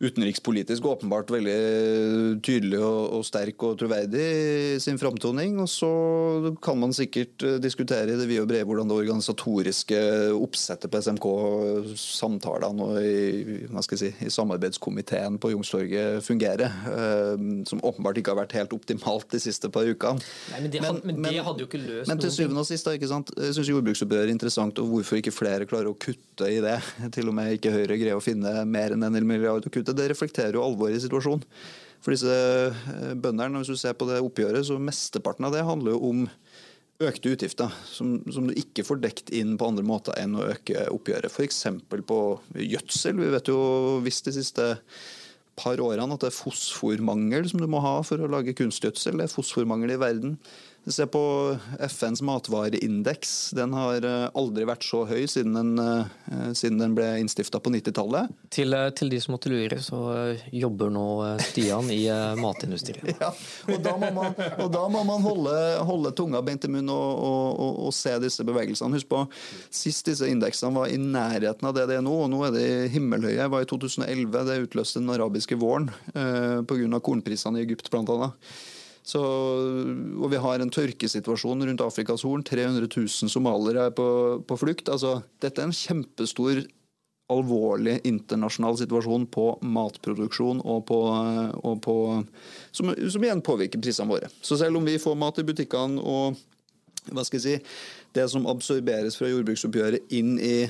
utenrikspolitisk 0.00 0.86
åpenbart 0.88 1.28
veldig 1.30 1.56
tydelig 2.44 2.78
og, 2.80 3.00
og, 3.18 3.24
sterk 3.26 3.60
og 3.68 3.76
troverdig 3.80 4.22
i 4.24 4.78
sin 4.80 4.98
framtoning. 5.00 5.58
Og 5.60 5.68
så 5.68 5.90
kan 6.64 6.78
man 6.80 6.94
sikkert 6.96 7.44
eh, 7.44 7.58
diskutere 7.60 8.14
i 8.14 8.16
det 8.16 8.28
vide 8.30 8.46
og 8.46 8.48
brede 8.48 8.64
hvordan 8.68 8.88
det 8.88 8.96
organisatoriske 8.96 10.00
oppsettet 10.36 10.92
på 10.92 11.02
SMK, 11.04 11.26
samtalene 12.00 12.86
og 12.86 12.96
i, 13.04 13.90
si, 14.00 14.12
i 14.24 14.32
samarbeidskomiteen 14.32 15.36
på 15.40 15.52
Youngstorget 15.52 16.24
fungerer. 16.24 16.72
Eh, 16.94 17.44
som 17.68 17.84
åpenbart 17.84 18.22
ikke 18.22 18.32
har 18.32 18.40
vært 18.40 18.56
helt 18.56 18.72
optimalt 18.76 19.28
de 19.34 19.42
siste 19.42 19.68
par 19.72 19.84
ukene. 19.84 20.24
Nei, 20.54 20.62
men, 20.64 20.72
det, 20.72 20.82
men, 20.86 21.02
men, 21.12 21.28
det 21.28 21.44
hadde 21.44 21.66
jo 21.66 21.68
ikke 21.68 21.82
løst 21.82 22.08
men, 22.08 22.24
til 22.24 22.34
syvende 22.38 22.64
og 22.64 22.70
sist, 22.70 22.88
da, 22.88 22.96
ikke 22.96 23.12
sant? 23.12 23.34
jeg 23.36 23.58
syns 23.58 23.72
jordbruksoppgjøret 23.74 24.30
er 24.30 24.34
interessant, 24.34 24.80
og 24.80 24.94
hvorfor 24.94 25.20
ikke 25.20 25.34
flere 25.34 25.68
klarer 25.68 25.92
å 25.92 25.98
kutte 26.00 26.48
i 26.48 26.58
det. 26.64 26.78
Til 27.14 27.28
og 27.28 27.36
med 27.36 27.58
ikke 27.58 27.74
Høyre 27.74 28.00
greier 28.00 28.16
å 28.16 28.24
finne 28.24 28.64
mer 28.64 28.94
enn 28.96 29.04
en 29.04 29.20
milliard 29.26 29.66
å 29.66 29.72
kutte 29.72 29.89
det 29.96 30.10
reflekterer 30.12 30.58
jo 30.58 30.64
alvoret 30.64 30.98
i 30.98 31.04
situasjonen. 31.04 31.44
For 32.00 32.14
disse 32.14 32.32
bønderne 32.32 33.20
bøndene, 33.20 33.60
hvis 33.60 33.74
du 33.74 33.80
ser 33.80 33.96
på 33.98 34.08
det 34.08 34.22
oppgjøret, 34.24 34.64
så 34.64 34.78
mesteparten 34.80 35.46
av 35.48 35.52
det 35.52 35.66
handler 35.68 35.96
jo 35.96 36.10
om 36.10 36.26
økte 37.00 37.32
utgifter 37.32 37.72
som, 37.88 38.18
som, 38.32 38.48
du 38.48 38.56
ikke 38.60 38.84
får 38.84 39.00
dekt 39.00 39.32
inn 39.36 39.54
på 39.60 39.68
andre 39.70 39.84
måter 39.86 40.16
enn 40.20 40.36
å 40.36 40.46
øke 40.52 40.84
oppgjøret. 40.92 41.32
F.eks. 41.32 41.62
på 41.88 42.20
gjødsel. 42.56 43.20
Vi 43.20 43.32
vet 43.34 43.52
jo 43.52 43.60
visst 44.04 44.28
de 44.28 44.36
siste 44.36 44.68
par 45.60 45.80
årene 45.82 46.16
at 46.16 46.24
det 46.24 46.30
er 46.30 46.36
fosformangel 46.36 47.48
som 47.50 47.60
du 47.60 47.68
må 47.70 47.82
ha 47.84 47.98
for 48.06 48.20
å 48.20 48.30
lage 48.32 48.56
kunstgjødsel. 48.56 49.20
Det 49.20 49.28
er 49.28 49.32
fosformangel 49.32 49.94
i 49.96 50.00
verden. 50.00 50.36
Se 50.86 51.06
på 51.06 51.56
FNs 51.78 52.22
matvareindeks. 52.22 53.50
Den 53.50 53.74
har 53.76 54.04
eh, 54.06 54.28
aldri 54.34 54.64
vært 54.64 54.84
så 54.86 55.02
høy 55.04 55.26
siden 55.28 55.52
den, 55.58 55.74
eh, 55.76 56.52
siden 56.56 56.80
den 56.80 56.94
ble 56.96 57.08
innstifta 57.20 57.60
på 57.60 57.72
90-tallet. 57.74 58.32
Til, 58.48 58.72
eh, 58.72 58.86
til, 58.96 59.12
de 59.12 59.20
som 59.20 59.36
måtte 59.36 59.52
lure, 59.52 59.76
så 59.84 60.00
jobber 60.56 60.92
nå 60.94 61.04
Stian 61.50 61.90
i 61.92 62.00
matindustrien. 62.40 63.12
ja, 63.20 63.28
og 63.68 63.84
da 63.84 63.94
må 64.00 64.08
man, 64.16 64.32
da 64.72 64.86
må 64.88 65.04
man 65.04 65.26
holde, 65.26 65.54
holde, 65.84 66.14
tunga 66.16 66.40
beint 66.46 66.64
i 66.64 66.72
munnen 66.72 66.94
og, 66.94 67.12
og, 67.28 67.60
og, 67.60 67.84
og, 67.84 67.94
se 67.94 68.16
disse 68.24 68.46
bevegelsene. 68.48 68.96
Husk 68.96 69.12
på, 69.12 69.26
Sist 69.68 70.08
disse 70.08 70.32
indeksene 70.32 70.72
var 70.74 70.88
i 70.88 70.96
nærheten 71.00 71.68
av 71.68 71.76
det 71.76 71.90
det 71.90 72.00
er 72.00 72.04
nå, 72.06 72.16
og 72.24 72.32
nå 72.32 72.42
er 72.48 72.56
det 72.56 72.66
himmelhøye. 72.96 73.36
Det 73.36 73.52
var 73.52 73.64
i 73.64 73.68
2011. 73.68 74.44
Det 74.48 74.60
utløste 74.64 75.02
den 75.02 75.12
arabiske 75.12 75.60
våren 75.60 75.90
eh, 76.14 76.60
pga. 76.64 77.04
kornprisene 77.04 77.60
i 77.60 77.68
Egypt, 77.68 77.92
blant 77.92 78.12
annet. 78.16 78.52
Så, 79.10 79.20
og 79.20 80.28
vi 80.30 80.38
har 80.42 80.62
en 80.62 80.70
tørkesituasjon 80.70 81.66
rundt 81.66 81.82
Afrikas 81.82 82.22
Horn. 82.26 82.44
300 82.46 82.86
000 82.86 83.32
somaliere 83.32 83.88
er 83.88 83.96
på, 83.96 84.06
på 84.46 84.58
flukt. 84.60 84.90
Altså, 84.92 85.18
dette 85.42 85.62
er 85.62 85.70
en 85.70 85.74
kjempestor 85.74 86.62
alvorlig 87.30 88.00
internasjonal 88.08 88.78
situasjon 88.80 89.26
på 89.30 89.46
matproduksjon 89.62 90.62
og 90.66 90.84
på, 90.88 90.98
og 91.62 91.82
på 91.84 91.96
som, 92.74 92.90
som, 92.90 93.24
igjen 93.24 93.42
påvirker 93.46 93.82
prisene 93.82 94.10
våre. 94.10 94.30
Så 94.42 94.58
selv 94.60 94.80
om 94.80 94.86
vi 94.86 94.98
får 95.00 95.18
mat 95.18 95.38
i 95.38 95.46
butikkene 95.46 96.02
og 96.02 96.40
hva 97.10 97.22
skal 97.24 97.40
jeg 97.40 97.44
si, 97.46 97.76
det 98.14 98.26
som 98.28 98.44
absorberes 98.50 99.16
fra 99.16 99.30
jordbruksoppgjøret 99.30 100.10
inn 100.14 100.34
i 100.42 100.66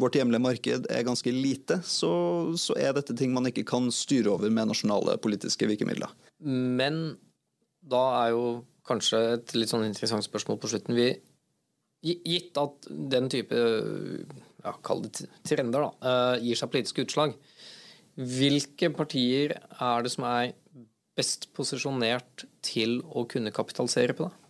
vårt 0.00 0.16
hjemlige 0.16 0.42
marked 0.42 0.86
er 0.88 1.06
ganske 1.06 1.34
lite, 1.34 1.80
så, 1.84 2.10
så 2.58 2.76
er 2.80 2.94
dette 2.96 3.16
ting 3.18 3.34
man 3.34 3.50
ikke 3.50 3.66
kan 3.68 3.90
styre 3.92 4.32
over 4.32 4.50
med 4.54 4.70
nasjonale 4.70 5.18
politiske 5.22 5.68
virkemidler. 5.68 6.14
Men 6.40 7.18
da 7.90 8.02
er 8.22 8.32
jo 8.34 8.44
kanskje 8.88 9.20
et 9.36 9.54
litt 9.56 9.72
sånn 9.72 9.86
interessant 9.86 10.24
spørsmål 10.26 10.58
på 10.60 10.70
slutten. 10.72 10.96
Vi, 10.96 11.08
gitt 12.04 12.58
at 12.60 12.88
den 13.14 13.30
type 13.32 13.56
ja, 13.56 14.74
kall 14.84 15.04
det 15.04 15.26
trender 15.46 15.86
da, 15.86 15.90
uh, 16.04 16.42
gir 16.42 16.58
seg 16.58 16.72
politiske 16.72 17.04
utslag, 17.06 17.34
hvilke 18.14 18.92
partier 18.94 19.56
er 19.58 20.04
det 20.04 20.12
som 20.14 20.26
er 20.28 20.54
best 21.18 21.48
posisjonert 21.54 22.46
til 22.64 23.00
å 23.06 23.24
kunne 23.30 23.54
kapitalisere 23.54 24.16
på 24.16 24.28
det? 24.28 24.43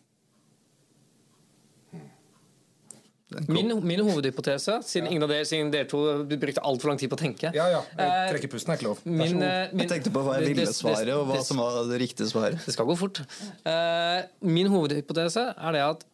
Min, 3.49 3.73
min, 3.87 4.03
hovedhypotese, 4.07 4.79
siden, 4.87 5.11
ingen 5.11 5.27
av 5.27 5.33
dere, 5.33 5.47
siden 5.49 5.71
dere 5.73 5.89
to 5.91 6.01
brukte 6.31 6.63
altfor 6.65 6.93
lang 6.93 7.01
tid 7.01 7.11
på 7.13 7.19
å 7.19 7.21
tenke 7.21 7.51
Ja, 7.57 7.67
ja. 7.73 7.83
Eh, 7.99 8.31
trekke 8.33 8.51
pusten 8.53 8.73
er 8.73 8.81
ikke 8.81 8.89
lov. 8.89 9.03
Min, 9.05 9.43
eh, 9.43 9.73
min, 9.73 9.85
jeg 9.85 9.93
tenkte 9.93 10.13
på 10.15 10.25
hva 10.27 10.39
jeg 10.39 10.55
ville 10.55 10.67
svare, 10.71 11.19
og 11.19 11.29
hva 11.31 11.41
som 11.47 11.63
var 11.63 11.81
det 11.91 12.01
riktige 12.03 12.31
svaret. 12.31 12.61
Det 12.65 12.75
skal 12.77 12.89
gå 12.89 12.97
fort. 12.99 13.23
Uh, 13.67 14.25
min 14.47 14.71
hovedhypotese 14.73 15.49
er 15.53 15.77
det 15.77 15.85
at 15.85 16.05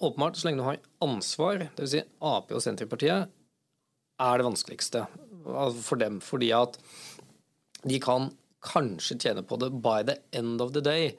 åpenbart, 0.00 0.38
så 0.40 0.48
lenge 0.48 0.62
du 0.62 0.66
har 0.68 0.80
ansvar, 1.04 1.66
dvs. 1.76 1.94
Si 1.94 2.04
Ap 2.32 2.52
og 2.54 2.64
Senterpartiet, 2.64 3.32
er 4.20 4.40
det 4.40 4.46
vanskeligste 4.46 5.06
for 5.84 6.00
dem. 6.00 6.20
Fordi 6.24 6.52
at 6.56 6.78
de 7.88 8.00
kan 8.02 8.30
kanskje 8.64 9.18
tjene 9.20 9.44
på 9.46 9.58
det 9.60 9.70
by 9.82 10.00
the 10.04 10.18
end 10.36 10.60
of 10.60 10.72
the 10.76 10.84
day. 10.84 11.12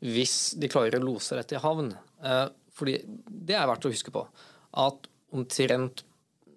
hvis 0.00 0.54
de 0.56 0.68
klarer 0.72 0.96
å 0.96 1.04
lose 1.04 1.36
dette 1.36 1.58
i 1.58 1.60
havn. 1.60 1.90
Eh, 2.24 2.46
fordi 2.72 2.94
det 3.04 3.56
er 3.56 3.66
verdt 3.68 3.84
å 3.84 3.92
huske 3.92 4.12
på. 4.14 4.22
At 4.78 5.08
omtrent 5.34 6.04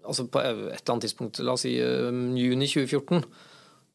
altså 0.03 0.27
på 0.27 0.41
et 0.41 0.51
eller 0.51 0.91
annet 0.91 1.05
tidspunkt, 1.07 1.39
la 1.39 1.55
oss 1.55 1.63
si 1.65 1.77
uh, 1.79 2.09
juni 2.11 2.67
2014, 2.67 3.23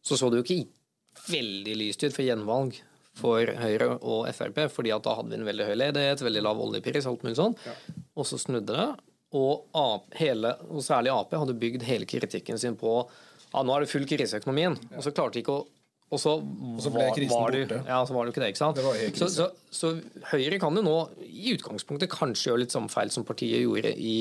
så 0.01 0.17
så 0.17 0.31
det 0.31 0.41
jo 0.41 0.47
ikke 0.47 1.29
veldig 1.29 1.75
lyst 1.77 2.05
ut 2.07 2.15
for 2.15 2.25
gjenvalg 2.25 2.79
for 3.19 3.51
Høyre 3.59 3.91
og 3.99 4.29
Frp, 4.35 4.63
fordi 4.73 4.93
at 4.95 5.05
da 5.05 5.17
hadde 5.19 5.33
vi 5.33 5.41
en 5.41 5.49
veldig 5.49 5.67
høy 5.69 5.75
ledighet, 5.77 6.23
veldig 6.23 6.45
lav 6.47 6.61
oljepris, 6.63 7.09
alt 7.11 7.25
mulig 7.27 7.39
sånn. 7.39 7.57
Ja. 7.67 7.75
Og 8.15 8.29
så 8.31 8.39
snudde 8.41 8.77
det. 8.77 8.89
Og, 9.37 9.67
AP, 9.77 10.15
hele, 10.23 10.55
og 10.71 10.85
særlig 10.87 11.13
Ap 11.13 11.35
hadde 11.37 11.57
bygd 11.61 11.83
hele 11.85 12.07
kritikken 12.09 12.61
sin 12.61 12.79
på 12.81 13.03
ja, 13.03 13.65
nå 13.65 13.75
er 13.75 13.85
det 13.85 13.91
full 13.91 14.07
krise 14.09 14.37
i 14.37 14.43
økonomien. 14.43 14.77
Og 14.95 15.05
så 15.05 15.13
klarte 15.13 15.37
de 15.37 15.43
ikke 15.43 15.57
å 15.57 15.67
og 16.09 16.21
så, 16.21 16.39
og 16.41 16.79
så 16.81 16.93
ble 16.93 17.09
krisen 17.13 17.37
var, 17.37 17.53
det, 17.53 17.67
borte. 17.67 17.81
Ja, 17.85 17.99
så 18.09 18.15
var 18.17 18.25
det 18.25 18.31
jo 18.31 18.35
ikke 18.35 18.45
det. 18.45 18.53
ikke 18.55 18.61
sant? 18.63 18.79
Det 18.81 19.11
så, 19.19 19.29
så, 19.29 19.49
så, 19.69 19.91
Høyre 20.31 20.61
kan 20.63 20.79
jo 20.79 20.85
nå 20.85 20.95
i 21.27 21.53
utgangspunktet 21.53 22.09
kanskje 22.13 22.49
gjøre 22.49 22.63
litt 22.65 22.73
samme 22.73 22.89
feil 22.93 23.13
som 23.13 23.27
partiet 23.29 23.61
gjorde 23.61 23.93
i 23.93 24.15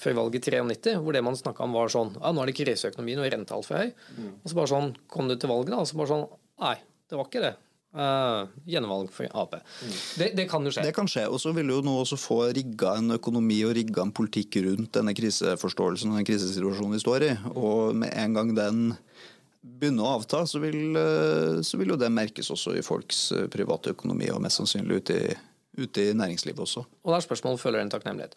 før 0.00 0.16
valget 0.22 0.48
93, 0.48 0.96
hvor 1.04 1.16
det 1.16 1.24
man 1.24 1.36
snakka 1.36 1.64
om 1.64 1.76
var 1.76 1.92
sånn 1.92 2.14
ja, 2.16 2.32
nå 2.32 2.42
er 2.42 2.52
det 2.52 2.56
kriseøkonomien 2.56 3.20
og 3.20 3.30
renta 3.32 3.56
altfor 3.56 3.82
høy. 3.82 3.92
Mm. 4.16 4.32
Og 4.40 4.48
så 4.48 4.58
bare 4.58 4.72
sånn 4.72 4.90
kom 5.12 5.28
du 5.28 5.36
til 5.36 5.52
valget, 5.52 5.74
da, 5.74 5.84
og 5.84 5.88
så 5.88 6.00
bare 6.00 6.12
sånn 6.14 6.26
Nei, 6.56 6.76
det 7.04 7.18
var 7.18 7.28
ikke 7.28 7.44
det. 7.44 7.52
Uh, 7.96 8.48
gjenvalg 8.68 9.08
for 9.12 9.28
Ap. 9.36 9.54
Mm. 9.56 9.92
Det, 10.20 10.26
det, 10.36 10.44
kan 10.48 10.64
jo 10.64 10.72
skje. 10.72 10.84
Det 10.84 10.94
kan 10.96 11.08
skje. 11.08 11.26
Og 11.32 11.40
så 11.40 11.52
vil 11.56 11.68
du 11.68 11.74
jo 11.78 11.84
nå 11.84 11.94
også 12.02 12.18
få 12.20 12.38
rigga 12.56 12.94
en 13.00 13.12
økonomi 13.16 13.62
og 13.68 13.72
rigga 13.76 14.04
en 14.04 14.12
politikk 14.16 14.58
rundt 14.66 14.92
denne 14.96 15.12
kriseforståelsen 15.16 16.12
og 16.12 16.20
den 16.20 16.28
krisesituasjonen 16.28 16.96
vi 16.96 17.00
står 17.04 17.24
i. 17.28 17.30
Og 17.52 17.96
med 17.96 18.12
en 18.12 18.36
gang 18.36 18.52
den 18.56 18.82
begynner 19.66 20.06
å 20.06 20.14
avta, 20.20 20.44
så 20.48 20.60
vil, 20.62 20.96
eh, 20.96 21.60
så 21.66 21.80
vil 21.80 21.94
jo 21.94 21.98
det 22.00 22.12
merkes 22.12 22.50
også 22.54 22.76
i 22.78 22.84
folks 22.86 23.26
eh, 23.36 23.50
private 23.52 23.92
økonomi, 23.96 24.30
og 24.32 24.40
mest 24.44 24.60
sannsynlig 24.62 25.02
ute 25.02 25.18
i, 25.18 25.36
ute 25.82 26.08
i 26.08 26.16
næringslivet 26.16 26.62
også. 26.64 26.86
Og 27.04 27.12
da 27.12 27.18
er 27.18 27.26
spørsmålet 27.26 27.62
følger 27.62 27.84
en 27.84 27.92
takknemlighet. 27.92 28.36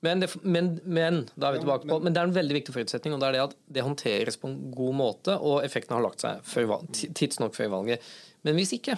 Men 0.00 0.22
det, 0.22 0.30
men, 0.42 0.70
men, 0.88 1.22
da 1.36 1.50
er 1.50 1.58
vi 1.58 1.64
tilbake 1.64 1.88
på, 1.88 1.98
men 2.00 2.14
det 2.14 2.22
er 2.22 2.30
en 2.30 2.36
veldig 2.36 2.56
viktig 2.56 2.72
forutsetning, 2.72 3.14
og 3.14 3.20
det 3.20 3.28
er 3.28 3.36
det 3.36 3.42
at 3.50 3.56
det 3.76 3.84
håndteres 3.84 4.40
på 4.40 4.48
en 4.48 4.58
god 4.72 4.96
måte, 4.96 5.36
og 5.36 5.60
effektene 5.66 5.98
har 5.98 6.06
lagt 6.06 6.24
seg 6.24 6.40
før, 6.48 6.78
tidsnok 6.96 7.56
før 7.56 7.74
valget. 7.76 8.06
Men 8.46 8.56
hvis 8.56 8.72
ikke 8.78 8.96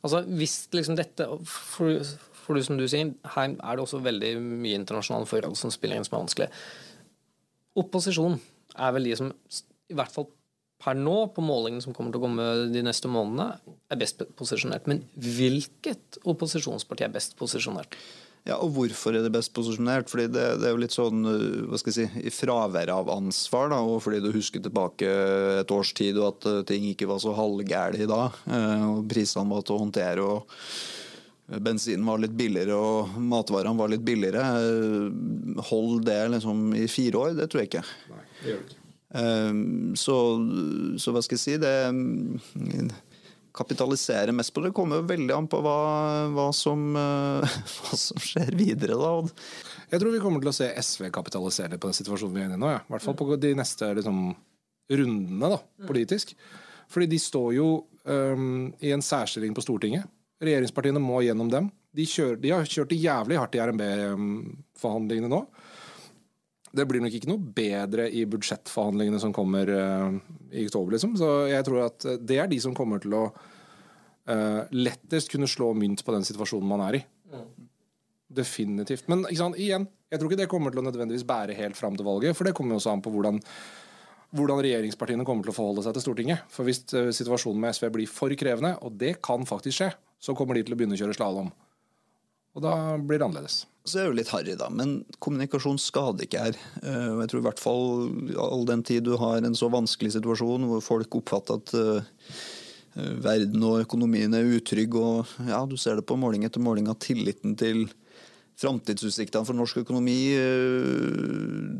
altså 0.00 0.22
Hvis 0.24 0.70
liksom 0.72 0.96
dette 0.96 1.26
for, 1.44 1.98
for 2.32 2.56
du 2.56 2.64
som 2.64 2.78
du 2.78 2.86
sier, 2.88 3.10
her 3.34 3.50
er 3.52 3.76
det 3.76 3.82
også 3.82 3.98
veldig 4.00 4.30
mye 4.40 4.78
internasjonale 4.78 5.28
forhold 5.28 5.58
som 5.60 5.72
spiller 5.74 6.00
inn 6.00 6.06
som 6.06 6.16
er 6.16 6.22
vanskelig. 6.22 6.46
Opposisjon 7.76 8.38
er 8.80 8.94
vel 8.96 9.10
de 9.10 9.18
som 9.20 9.28
i 9.28 9.98
hvert 9.98 10.14
fall 10.14 10.30
per 10.80 10.96
nå, 10.96 11.16
på 11.34 11.44
målingene 11.44 11.84
som 11.84 11.94
kommer 11.96 12.14
til 12.14 12.22
å 12.22 12.24
komme 12.24 12.48
de 12.72 12.82
neste 12.86 13.10
månedene, 13.12 13.76
er 13.92 14.00
best 14.00 14.24
posisjonert. 14.38 14.88
Men 14.90 15.04
hvilket 15.20 16.20
opposisjonsparti 16.28 17.06
er 17.06 17.14
best 17.14 17.36
posisjonert? 17.40 17.98
Ja, 18.48 18.56
og 18.56 18.72
Hvorfor 18.72 19.12
er 19.12 19.24
det 19.24 19.32
best 19.34 19.52
posisjonert? 19.56 20.08
Fordi 20.08 20.24
det, 20.32 20.44
det, 20.62 20.68
er 20.68 20.72
jo 20.72 20.80
litt 20.80 20.96
sånn 20.96 21.26
øh, 21.28 21.42
hva 21.68 21.80
skal 21.80 21.92
jeg 21.92 22.08
si, 22.08 22.22
i 22.24 22.32
fravær 22.32 22.92
av 22.94 23.10
ansvar, 23.12 23.68
da, 23.72 23.82
og 23.84 24.00
fordi 24.04 24.22
du 24.24 24.30
husker 24.32 24.64
tilbake 24.64 25.10
et 25.60 25.74
års 25.74 25.92
tid 25.96 26.18
og 26.20 26.30
at 26.30 26.48
øh, 26.48 26.62
ting 26.68 26.88
ikke 26.88 27.10
var 27.10 27.20
så 27.20 27.34
halvgærne 27.36 28.08
da. 28.08 28.22
Øh, 28.48 28.88
og 28.94 29.04
Prisene 29.12 29.52
var 29.52 29.66
til 29.66 29.76
å 29.76 29.84
håndtere. 29.84 30.24
og 30.24 31.60
Bensinen 31.60 32.06
var 32.06 32.22
litt 32.22 32.36
billigere 32.38 32.76
og 32.78 33.16
matvarene 33.20 33.76
var 33.76 33.92
litt 33.92 34.04
billigere. 34.06 34.44
Hold 35.68 36.04
det 36.08 36.20
liksom 36.38 36.70
i 36.78 36.86
fire 36.88 37.26
år? 37.26 37.34
Det 37.42 37.50
tror 37.50 37.64
jeg 37.64 37.74
ikke. 37.74 37.88
Nei, 38.14 38.28
det 38.40 38.54
gjør 38.54 38.62
det 38.62 38.70
ikke. 38.70 38.89
Så, 39.10 40.16
så 41.02 41.10
hva 41.10 41.22
skal 41.26 41.34
jeg 41.34 41.42
si 41.42 41.54
det 41.58 41.72
kapitalisere 43.54 44.32
mest 44.32 44.54
på 44.54 44.62
det. 44.64 44.72
kommer 44.76 45.00
jo 45.00 45.08
veldig 45.08 45.34
an 45.34 45.48
på 45.50 45.60
hva, 45.64 45.76
hva, 46.34 46.46
som, 46.54 46.92
hva 47.74 47.98
som, 47.98 48.20
skjer 48.22 48.54
videre. 48.58 48.98
da. 48.98 49.10
Jeg 49.90 50.02
tror 50.02 50.14
vi 50.14 50.22
kommer 50.22 50.42
til 50.42 50.52
å 50.52 50.56
se 50.56 50.70
SV 50.70 51.10
kapitalisere 51.14 51.78
på 51.80 51.90
den 51.90 51.98
situasjonen 51.98 52.36
vi 52.36 52.44
er 52.44 52.50
inne 52.50 52.60
i 52.60 52.62
nå. 52.62 52.70
Ja. 52.76 52.84
I 52.84 52.94
hvert 52.94 53.06
fall 53.08 53.18
på 53.18 53.28
de 53.42 53.52
neste 53.58 53.90
liksom, 53.98 54.22
rundene 54.90 55.52
da, 55.56 55.60
politisk. 55.88 56.34
Fordi 56.90 57.10
de 57.10 57.20
står 57.22 57.52
jo 57.54 57.68
um, 58.04 58.70
i 58.82 58.94
en 58.94 59.04
særstilling 59.04 59.54
på 59.54 59.64
Stortinget. 59.64 60.08
Regjeringspartiene 60.42 61.02
må 61.02 61.20
gjennom 61.22 61.50
dem. 61.52 61.68
De, 61.94 62.06
kjør, 62.06 62.36
de 62.40 62.54
har 62.54 62.66
kjørt 62.66 62.92
det 62.92 63.02
jævlig 63.02 63.38
hardt 63.38 63.56
i 63.58 63.62
RNB-forhandlingene 63.62 65.30
nå. 65.30 65.44
Det 66.70 66.86
blir 66.86 67.02
nok 67.02 67.14
ikke 67.16 67.30
noe 67.30 67.52
bedre 67.54 68.06
i 68.14 68.22
budsjettforhandlingene 68.30 69.18
som 69.22 69.32
kommer 69.34 69.70
uh, 69.74 70.18
i 70.54 70.66
oktober, 70.68 70.94
liksom. 70.94 71.16
Så 71.18 71.30
jeg 71.50 71.66
tror 71.66 71.86
at 71.88 72.06
eh, 72.06 72.20
det 72.22 72.38
er 72.38 72.50
de 72.50 72.60
som 72.62 72.76
kommer 72.76 73.02
til 73.02 73.16
å 73.18 73.24
uh, 73.30 74.60
lettest 74.76 75.32
kunne 75.32 75.50
slå 75.50 75.72
mynt 75.74 76.04
på 76.06 76.14
den 76.14 76.26
situasjonen 76.26 76.70
man 76.70 76.84
er 76.86 77.00
i. 77.00 77.02
Mm. 77.34 77.48
Definitivt. 78.40 79.08
Men 79.10 79.26
igjen, 79.32 79.88
jeg 80.10 80.20
tror 80.20 80.30
ikke 80.30 80.42
det 80.44 80.50
kommer 80.52 80.70
til 80.70 80.82
å 80.82 80.86
nødvendigvis 80.86 81.26
bære 81.26 81.58
helt 81.58 81.78
fram 81.78 81.98
til 81.98 82.06
valget, 82.06 82.38
for 82.38 82.46
det 82.46 82.54
kommer 82.54 82.76
jo 82.76 82.82
også 82.84 82.94
an 82.94 83.02
på 83.02 83.10
hvordan, 83.16 83.40
hvordan 84.38 84.62
regjeringspartiene 84.62 85.26
kommer 85.26 85.46
til 85.46 85.54
å 85.54 85.56
forholde 85.56 85.82
seg 85.86 85.96
til 85.96 86.06
Stortinget. 86.06 86.46
For 86.54 86.68
hvis 86.68 86.84
situasjonen 87.18 87.66
med 87.66 87.74
SV 87.74 87.90
blir 87.96 88.10
for 88.10 88.30
krevende, 88.38 88.76
og 88.86 88.94
det 89.00 89.16
kan 89.26 89.42
faktisk 89.48 89.80
skje, 89.80 89.90
så 90.22 90.38
kommer 90.38 90.54
de 90.54 90.62
til 90.62 90.76
å 90.76 90.78
begynne 90.78 90.94
å 90.94 91.02
kjøre 91.02 91.18
slalåm. 91.18 91.50
Og 92.56 92.64
da 92.64 92.74
blir 92.98 93.20
det 93.20 93.26
annerledes. 93.28 93.64
Så 93.86 93.98
er 93.98 94.04
det 94.04 94.10
jo 94.10 94.16
litt 94.18 94.32
harry, 94.34 94.54
da. 94.58 94.68
Men 94.72 95.00
kommunikasjon 95.22 95.78
skader 95.80 96.26
ikke 96.26 96.42
her. 96.48 96.58
Eh, 96.82 97.20
jeg 97.22 97.30
tror 97.32 97.42
i 97.42 97.46
hvert 97.46 97.62
fall 97.62 97.84
all 98.42 98.66
den 98.68 98.82
tid 98.86 99.06
du 99.06 99.14
har 99.20 99.40
en 99.40 99.56
så 99.56 99.70
vanskelig 99.72 100.16
situasjon 100.18 100.66
hvor 100.68 100.82
folk 100.84 101.16
oppfatter 101.20 101.60
at 101.60 101.72
uh, 101.78 102.26
verden 103.24 103.64
og 103.64 103.86
økonomien 103.86 104.34
er 104.36 104.50
utrygg, 104.58 104.98
og 104.98 105.30
ja, 105.48 105.62
du 105.66 105.78
ser 105.80 105.98
det 105.98 106.06
på 106.10 106.18
måling 106.20 106.44
etter 106.44 106.62
måling 106.62 106.90
at 106.90 107.02
tilliten 107.06 107.56
til 107.58 107.86
framtidsutsiktene 108.60 109.46
for 109.48 109.56
norsk 109.56 109.78
økonomi 109.80 110.18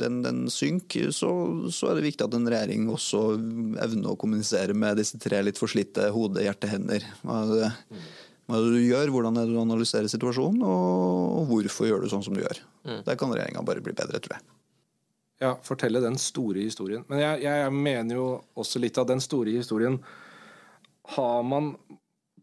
den, 0.00 0.20
den 0.24 0.38
synker, 0.48 1.11
så, 1.12 1.28
så, 1.68 1.90
er 1.90 1.98
det 1.98 2.06
viktig 2.06 2.24
at 2.24 2.37
en 2.38 2.48
regjering 2.48 2.87
også 2.88 3.20
evner 3.85 4.14
å 4.14 4.16
kommunisere 4.16 4.72
med 4.72 4.96
disse 5.02 5.20
tre 5.20 5.42
litt 5.44 5.61
forslitte 5.61 6.09
hode, 6.14 6.40
hjerte, 6.46 6.70
hender. 6.72 7.04
Uh, 7.26 7.68
hva 8.50 8.58
er 8.58 8.66
det 8.66 8.78
du 8.80 8.88
gjør, 8.88 9.12
hvordan 9.14 9.38
er 9.38 9.46
det 9.46 9.54
du 9.54 9.60
analyserer 9.62 10.10
situasjonen, 10.10 10.64
og 10.66 11.44
hvorfor 11.50 11.88
gjør 11.88 12.04
du 12.04 12.10
sånn 12.10 12.24
som 12.26 12.34
du 12.36 12.42
gjør. 12.42 12.62
Mm. 12.88 13.04
Der 13.06 13.18
kan 13.20 13.32
regjeringa 13.32 13.62
bare 13.66 13.84
bli 13.84 13.94
bedre, 13.94 14.18
tror 14.18 14.36
jeg. 14.36 14.46
Ja, 15.40 15.54
fortelle 15.64 16.02
den 16.04 16.18
store 16.20 16.66
historien. 16.66 17.06
Men 17.08 17.22
jeg, 17.22 17.44
jeg, 17.46 17.72
mener 17.72 18.18
jo 18.18 18.26
også 18.60 18.82
litt 18.82 18.98
av 19.00 19.06
den 19.08 19.22
store 19.24 19.54
historien 19.56 19.96
har 21.16 21.42
man 21.46 21.74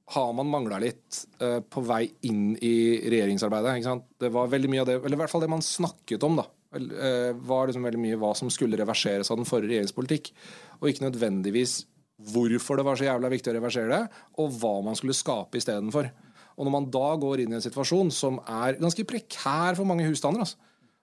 har 0.08 0.30
man 0.32 0.48
mangla 0.48 0.78
litt 0.80 1.18
uh, 1.44 1.60
på 1.68 1.82
vei 1.84 2.06
inn 2.30 2.54
i 2.64 3.10
regjeringsarbeidet. 3.12 3.74
Ikke 3.76 3.90
sant? 3.90 4.06
Det 4.24 4.30
var 4.32 4.48
veldig 4.48 4.70
mye 4.72 4.86
av 4.86 4.88
det, 4.88 4.96
eller 5.02 5.18
i 5.18 5.20
hvert 5.20 5.34
fall 5.34 5.44
det 5.44 5.52
man 5.52 5.66
snakket 5.66 6.24
om, 6.24 6.40
da, 6.40 6.46
uh, 6.48 7.34
var 7.50 7.68
liksom 7.68 7.84
veldig 7.84 8.00
mye 8.06 8.20
hva 8.22 8.32
som 8.40 8.52
skulle 8.54 8.80
reverseres 8.80 9.28
av 9.28 9.42
den 9.42 9.50
forrige 9.50 9.74
regjeringspolitikk, 9.74 10.32
og 10.80 10.88
ikke 10.88 11.10
nødvendigvis 11.10 11.82
hvorfor 12.18 12.80
det 12.80 12.86
var 12.88 12.98
så 12.98 13.06
jævla 13.08 13.30
viktig 13.32 13.52
å 13.52 13.58
reversere 13.60 13.92
det, 13.92 14.22
og 14.42 14.56
hva 14.58 14.78
man 14.86 14.98
skulle 14.98 15.16
skape 15.18 15.60
istedenfor. 15.60 16.10
Og 16.58 16.66
når 16.66 16.74
man 16.74 16.88
da 16.94 17.10
går 17.22 17.44
inn 17.44 17.54
i 17.54 17.60
en 17.60 17.64
situasjon 17.64 18.10
som 18.14 18.40
er 18.42 18.80
ganske 18.82 19.06
prekær 19.06 19.78
for 19.78 19.86
mange 19.86 20.08
husstander 20.08 20.42
altså. 20.42 20.58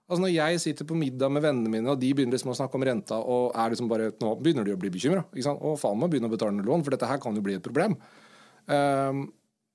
altså 0.09 0.24
Når 0.24 0.33
jeg 0.35 0.62
sitter 0.64 0.88
på 0.88 0.98
middag 0.98 1.31
med 1.31 1.44
vennene 1.44 1.70
mine, 1.70 1.92
og 1.92 2.00
de 2.03 2.11
begynner 2.11 2.35
liksom 2.35 2.50
å 2.50 2.59
snakke 2.59 2.81
om 2.81 2.87
renta, 2.88 3.20
og 3.20 3.55
er 3.55 3.70
liksom 3.70 3.90
bare, 3.90 4.11
nå 4.18 4.35
begynner 4.40 4.66
de 4.66 4.74
å 4.74 4.81
bli 4.81 4.90
bekymra. 4.94 5.22
Og 5.55 5.79
faen 5.79 6.00
meg 6.00 6.11
begynne 6.11 6.31
å 6.31 6.35
betale 6.35 6.57
ned 6.57 6.66
lån, 6.66 6.83
for 6.83 6.96
dette 6.96 7.11
her 7.11 7.22
kan 7.22 7.38
jo 7.38 7.44
bli 7.46 7.55
et 7.61 7.64
problem. 7.64 7.94
Um, 8.66 9.29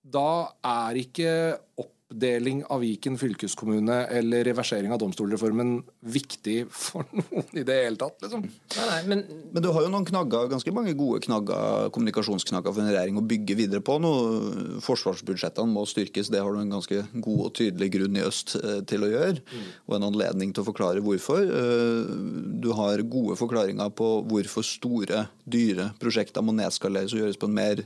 da 0.04 0.30
er 0.65 0.99
ikke 0.99 1.32
opp 1.80 1.95
oppdeling 2.10 2.63
av 2.65 2.80
Viken 2.82 3.17
fylkeskommune 3.17 4.06
eller 4.06 4.43
reversering 4.43 4.91
av 4.91 5.00
domstolreformen 5.00 5.84
viktig 6.02 6.65
for 6.74 7.06
noen 7.13 7.60
i 7.60 7.63
det 7.63 7.76
hele 7.84 8.00
tatt? 8.02 8.17
Liksom. 8.24 8.45
Nei, 8.45 8.86
nei, 8.89 9.00
men, 9.12 9.24
men, 9.54 9.62
du 9.63 9.69
har 9.76 9.86
jo 9.86 9.91
noen 9.93 10.08
knagger, 10.08 10.50
ganske 10.50 10.74
mange 10.74 10.95
gode 10.98 11.22
knagger, 11.28 11.91
kommunikasjonsknagger 11.93 12.74
for 12.74 12.84
en 12.84 12.89
regjering 12.89 13.19
å 13.19 13.26
bygge 13.30 13.58
videre 13.60 13.84
på 13.86 14.00
nå. 14.02 14.13
Forsvarsbudsjettene 14.86 15.69
må 15.69 15.86
styrkes, 15.89 16.32
det 16.34 16.41
har 16.41 16.56
du 16.56 16.63
en 16.63 16.78
ganske 16.80 17.04
god 17.13 17.43
og 17.45 17.54
tydelig 17.60 17.91
grunn 17.93 18.17
i 18.17 18.26
øst 18.26 18.56
eh, 18.60 18.82
til 18.89 19.06
å 19.06 19.12
gjøre. 19.12 19.43
Mm. 19.45 19.67
Og 19.86 19.98
en 20.00 20.08
anledning 20.10 20.54
til 20.54 20.65
å 20.65 20.69
forklare 20.72 21.04
hvorfor. 21.06 21.45
Eh, 21.45 22.15
du 22.63 22.72
har 22.78 23.06
gode 23.06 23.38
forklaringer 23.39 23.93
på 23.93 24.10
hvorfor 24.30 24.65
store, 24.65 25.28
dyre 25.50 25.91
prosjekter 26.02 26.45
må 26.45 26.54
nedskaleres 26.58 27.13
og 27.13 27.24
gjøres 27.24 27.39
på 27.39 27.50
en 27.50 27.56
mer 27.58 27.86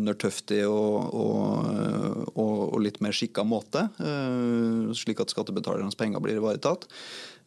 nørtøftig 0.00 0.62
og, 0.68 1.14
og, 1.14 2.30
og, 2.34 2.58
og, 2.72 2.78
litt 2.84 3.00
mer 3.04 3.14
skikka 3.14 3.44
måte, 3.46 3.86
eh, 4.00 4.92
slik 4.96 5.20
at 5.22 5.32
skattebetalernes 5.34 5.98
penger 5.98 6.22
blir 6.24 6.40
ivaretatt. 6.40 6.86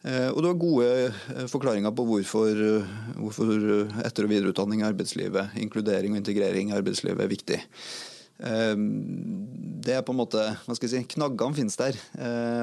Eh, 0.06 0.28
og 0.30 0.42
du 0.42 0.50
har 0.50 0.60
gode 0.60 0.90
eh, 1.08 1.48
forklaringer 1.50 1.94
på 1.94 2.06
hvorfor, 2.06 2.60
hvorfor 3.18 3.56
etter- 4.04 4.28
og 4.28 4.34
videreutdanning 4.34 4.84
i 4.84 4.88
arbeidslivet, 4.90 5.58
inkludering 5.58 6.14
og 6.14 6.22
integrering 6.22 6.70
i 6.70 6.78
arbeidslivet 6.78 7.24
er 7.24 7.34
viktig. 7.34 7.64
Det 8.38 9.94
er 9.96 10.04
på 10.06 10.12
en 10.14 10.18
måte, 10.20 10.38
hva 10.38 10.74
skal 10.76 10.86
jeg 10.86 10.92
si, 10.92 11.08
Knaggene 11.16 11.56
finnes 11.56 11.74
der, 11.74 11.96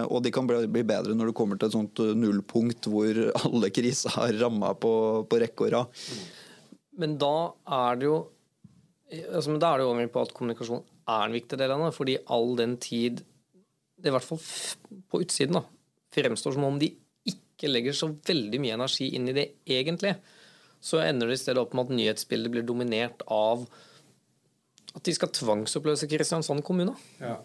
og 0.08 0.22
de 0.24 0.32
kan 0.32 0.48
bli 0.48 0.84
bedre 0.88 1.12
når 1.12 1.34
det 1.34 1.36
kommer 1.36 1.60
til 1.60 1.68
et 1.68 1.76
sånt 1.76 2.00
nullpunkt 2.16 2.88
hvor 2.88 3.20
alle 3.42 3.70
kriser 3.76 4.16
har 4.16 4.38
ramma 4.40 4.70
på, 4.80 4.94
på 5.28 5.40
rekke 5.44 5.68
og 5.68 5.74
rad. 5.74 6.06
Men 6.96 7.18
da 7.20 7.34
er 7.68 8.00
det 8.00 8.08
jo 8.08 8.22
altså, 9.30 9.56
Da 9.62 9.72
er 9.72 9.80
det 9.80 9.86
jo 9.86 9.94
over 9.94 10.12
på 10.12 10.26
at 10.26 10.36
kommunikasjon 10.36 10.84
er 11.16 11.26
en 11.26 11.36
viktig 11.36 11.60
del 11.60 11.74
av 11.76 11.86
det. 11.86 11.96
Fordi 11.96 12.18
all 12.36 12.54
den 12.60 12.78
tid 12.82 13.24
det 13.96 14.12
i 14.12 14.14
hvert 14.14 14.28
fall 14.28 14.42
på 15.10 15.22
utsiden 15.24 15.58
da, 15.58 15.64
fremstår 16.16 16.56
som 16.56 16.68
om 16.68 16.80
de 16.80 16.92
ikke 17.26 17.72
legger 17.72 17.96
så 17.96 18.12
veldig 18.28 18.60
mye 18.62 18.76
energi 18.76 19.08
inn 19.18 19.30
i 19.32 19.36
det 19.36 19.48
egentlig, 19.66 20.14
så 20.84 21.02
ender 21.02 21.32
det 21.32 21.40
i 21.40 21.42
stedet 21.42 21.62
opp 21.62 21.74
med 21.74 21.88
at 21.88 21.98
nyhetsbildet 21.98 22.54
blir 22.54 22.66
dominert 22.68 23.24
av 23.32 23.66
at 24.96 25.04
de 25.08 25.14
skal 25.16 25.32
tvangsoppløse 25.34 26.08
Kristiansand 26.12 26.64
kommune. 26.68 26.94
Ja. 27.20 27.40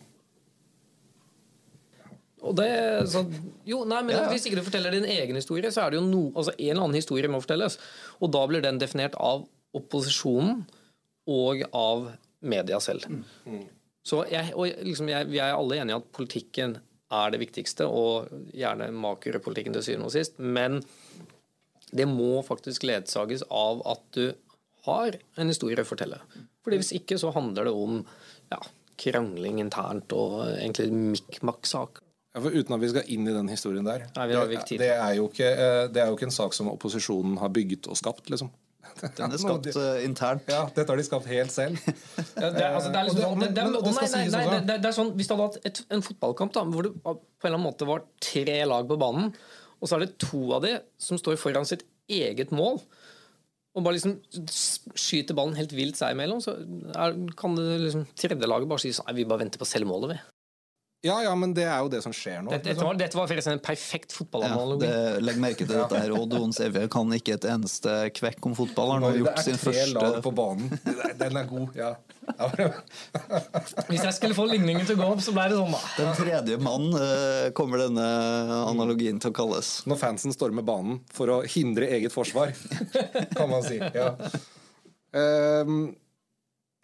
Og 2.40 2.54
det, 2.56 2.68
så, 3.12 3.22
jo, 3.68 3.82
nei, 3.88 4.00
men 4.06 4.16
ja. 4.16 4.26
Hvis 4.32 4.46
ikke 4.48 4.60
du 4.60 4.64
forteller 4.64 4.94
din 4.94 5.08
egen 5.08 5.36
historie, 5.36 5.70
så 5.72 5.84
er 5.84 5.92
det 5.92 6.00
jo 6.00 6.04
no, 6.06 6.22
altså 6.32 6.54
en 6.54 6.70
eller 6.72 6.84
annen 6.86 6.96
historie 6.96 7.30
må 7.30 7.40
fortelles. 7.42 7.76
Og 8.20 8.32
da 8.32 8.44
blir 8.48 8.64
den 8.64 8.80
definert 8.80 9.16
av 9.20 9.44
opposisjonen 9.76 10.62
og 11.30 11.62
av 11.76 12.10
media 12.40 12.80
selv. 12.82 13.06
Så 14.06 14.24
jeg, 14.30 14.54
og 14.56 14.70
liksom 14.86 15.10
jeg, 15.12 15.28
Vi 15.28 15.40
er 15.42 15.54
alle 15.54 15.80
enige 15.80 15.98
i 15.98 16.00
at 16.00 16.12
politikken 16.16 16.78
er 17.10 17.32
det 17.34 17.40
viktigste, 17.42 17.86
og 17.86 18.30
gjerne 18.54 18.90
makropolitikken 18.94 19.74
til 19.74 19.86
syvende 19.86 20.08
og 20.08 20.14
sist. 20.14 20.38
Men 20.38 20.80
det 21.90 22.06
må 22.06 22.38
faktisk 22.46 22.86
ledsages 22.86 23.42
av 23.50 23.82
at 23.90 24.04
du 24.14 24.30
har 24.86 25.18
en 25.36 25.50
historie 25.50 25.80
å 25.82 25.88
fortelle. 25.88 26.20
Fordi 26.64 26.78
Hvis 26.80 26.94
ikke 26.96 27.18
så 27.18 27.32
handler 27.34 27.66
det 27.66 27.74
om 27.74 27.98
ja, 28.52 28.60
krangling 29.00 29.60
internt 29.62 30.12
og 30.16 30.44
egentlig 30.52 30.90
mikk-makk-saker. 31.16 32.06
Ja, 32.30 32.38
for 32.44 32.54
Uten 32.54 32.76
at 32.76 32.82
vi 32.84 32.90
skal 32.92 33.08
inn 33.10 33.26
i 33.26 33.34
den 33.34 33.48
historien 33.50 33.86
der. 33.86 34.04
Nei, 34.14 34.26
vi 34.30 34.36
har 34.38 34.46
det, 34.46 34.62
det, 34.78 34.92
er 34.94 35.14
jo 35.18 35.26
ikke, 35.26 35.48
eh, 35.50 35.86
det 35.90 36.02
er 36.02 36.12
jo 36.12 36.18
ikke 36.18 36.28
en 36.28 36.36
sak 36.36 36.54
som 36.54 36.70
opposisjonen 36.70 37.40
har 37.42 37.50
bygget 37.50 37.88
og 37.90 37.98
skapt, 37.98 38.30
liksom. 38.30 38.52
Den 39.16 39.32
er 39.34 39.40
skapt 39.40 39.66
uh, 39.76 40.00
internt. 40.04 40.48
Ja, 40.50 40.64
dette 40.74 40.92
har 40.92 40.98
de 41.00 41.04
skapt 41.06 41.28
helt 41.30 41.52
selv. 41.54 41.78
Det, 42.40 42.48
er- 42.48 42.74
altså, 42.74 42.90
det 42.92 44.76
er 44.80 44.94
sånn 44.96 45.12
Hvis 45.18 45.28
du 45.30 45.34
hadde 45.36 45.46
hatt 45.48 45.58
et, 45.68 45.80
en 45.92 46.04
fotballkamp 46.04 46.52
da, 46.56 46.64
hvor 46.68 46.86
det 46.88 46.92
på 47.04 47.12
en 47.14 47.20
eller 47.20 47.56
annen 47.56 47.66
måte 47.68 47.88
var 47.88 48.04
tre 48.24 48.58
lag 48.68 48.88
på 48.90 48.98
banen, 49.00 49.30
og 49.80 49.88
så 49.88 49.96
er 49.96 50.04
det 50.06 50.14
to 50.20 50.42
av 50.56 50.64
de 50.66 50.74
som 51.00 51.20
står 51.20 51.38
foran 51.40 51.68
sitt 51.68 51.86
eget 52.10 52.50
mål, 52.56 52.80
og 53.70 53.84
bare 53.86 53.96
liksom 53.96 54.16
skyter 54.98 55.36
ballen 55.38 55.54
helt 55.56 55.72
vilt 55.76 55.96
seg 56.00 56.16
imellom, 56.16 56.40
så 56.42 56.56
er, 56.58 57.14
kan 57.38 57.54
det 57.56 57.68
liksom 57.84 58.02
tredje 58.18 58.48
laget 58.50 58.68
bare 58.72 58.82
si 58.82 58.90
sånn 58.96 59.06
Nei, 59.08 59.20
vi 59.20 59.28
bare 59.30 59.44
venter 59.44 59.60
på 59.62 59.68
å 59.68 59.70
selge 59.70 59.88
målet, 59.88 60.16
vi. 60.16 60.18
Ja, 61.00 61.14
ja, 61.24 61.30
men 61.32 61.54
det 61.56 61.64
er 61.64 61.78
jo 61.80 61.88
det 61.88 62.02
som 62.04 62.12
skjer 62.12 62.42
nå. 62.44 62.50
Dette, 62.52 62.74
dette, 62.74 62.84
var, 62.84 62.96
dette 63.00 63.16
var 63.16 63.30
en 63.54 63.62
perfekt 63.64 64.12
fotballanalogi. 64.12 64.84
Ja, 64.84 65.14
legg 65.24 65.38
merke 65.40 65.64
til 65.64 65.72
dette 65.72 65.96
her. 65.96 66.12
Odd 66.12 66.34
Ons 66.36 66.60
Evje 66.60 66.82
kan 66.92 67.14
ikke 67.16 67.38
et 67.38 67.46
eneste 67.48 67.94
kvekk 68.18 68.50
om 68.50 68.56
fotball. 68.58 68.92
Har 69.00 69.16
gjort 69.16 69.40
sin 69.46 69.56
første 69.56 69.72
det 69.72 69.86
er 69.86 69.94
tre 69.94 70.10
lag 70.10 70.18
på 70.26 70.32
banen. 70.36 70.68
Den 71.22 71.40
er 71.40 71.48
god, 71.48 71.78
ja. 71.78 71.94
ja. 72.60 72.68
Hvis 73.88 74.04
jeg 74.04 74.12
skulle 74.18 74.36
få 74.36 74.44
ligningen 74.50 74.84
til 74.84 74.98
å 74.98 75.00
gå 75.00 75.08
opp, 75.14 75.24
så 75.24 75.32
ble 75.36 75.48
det 75.48 75.56
sånn, 75.56 75.72
da. 75.72 75.80
Den 75.96 76.12
tredje 76.18 76.60
mann 76.68 76.86
eh, 77.00 77.48
kommer 77.56 77.80
denne 77.86 78.06
analogien 78.66 79.24
til 79.24 79.32
å 79.32 79.38
kalles. 79.40 79.72
Når 79.88 80.02
fansen 80.04 80.36
stormer 80.36 80.68
banen 80.68 81.00
for 81.16 81.32
å 81.32 81.40
hindre 81.48 81.88
eget 81.96 82.12
forsvar, 82.12 82.52
kan 83.38 83.48
man 83.48 83.64
si. 83.64 83.80
Ja. 83.80 84.12
Ehm, 85.16 85.94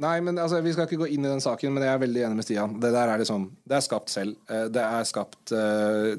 nei, 0.03 0.17
men 0.21 0.39
altså, 0.39 0.61
Vi 0.65 0.73
skal 0.75 0.89
ikke 0.89 1.03
gå 1.05 1.09
inn 1.15 1.25
i 1.25 1.31
den 1.31 1.43
saken, 1.45 1.73
men 1.75 1.87
jeg 1.87 1.95
er 1.95 2.03
veldig 2.03 2.25
enig 2.29 2.41
med 2.41 2.47
Stian. 2.47 2.77
Det 2.83 2.93
der 2.95 3.13
er 3.13 3.23
liksom, 3.23 3.49
det 3.65 3.79
er 3.79 3.87
skapt 3.87 4.13
selv. 4.13 4.37
Eh, 4.51 4.67
Det 4.73 4.83
er 4.83 5.09
skapt 5.09 5.53
eh, 5.57 6.13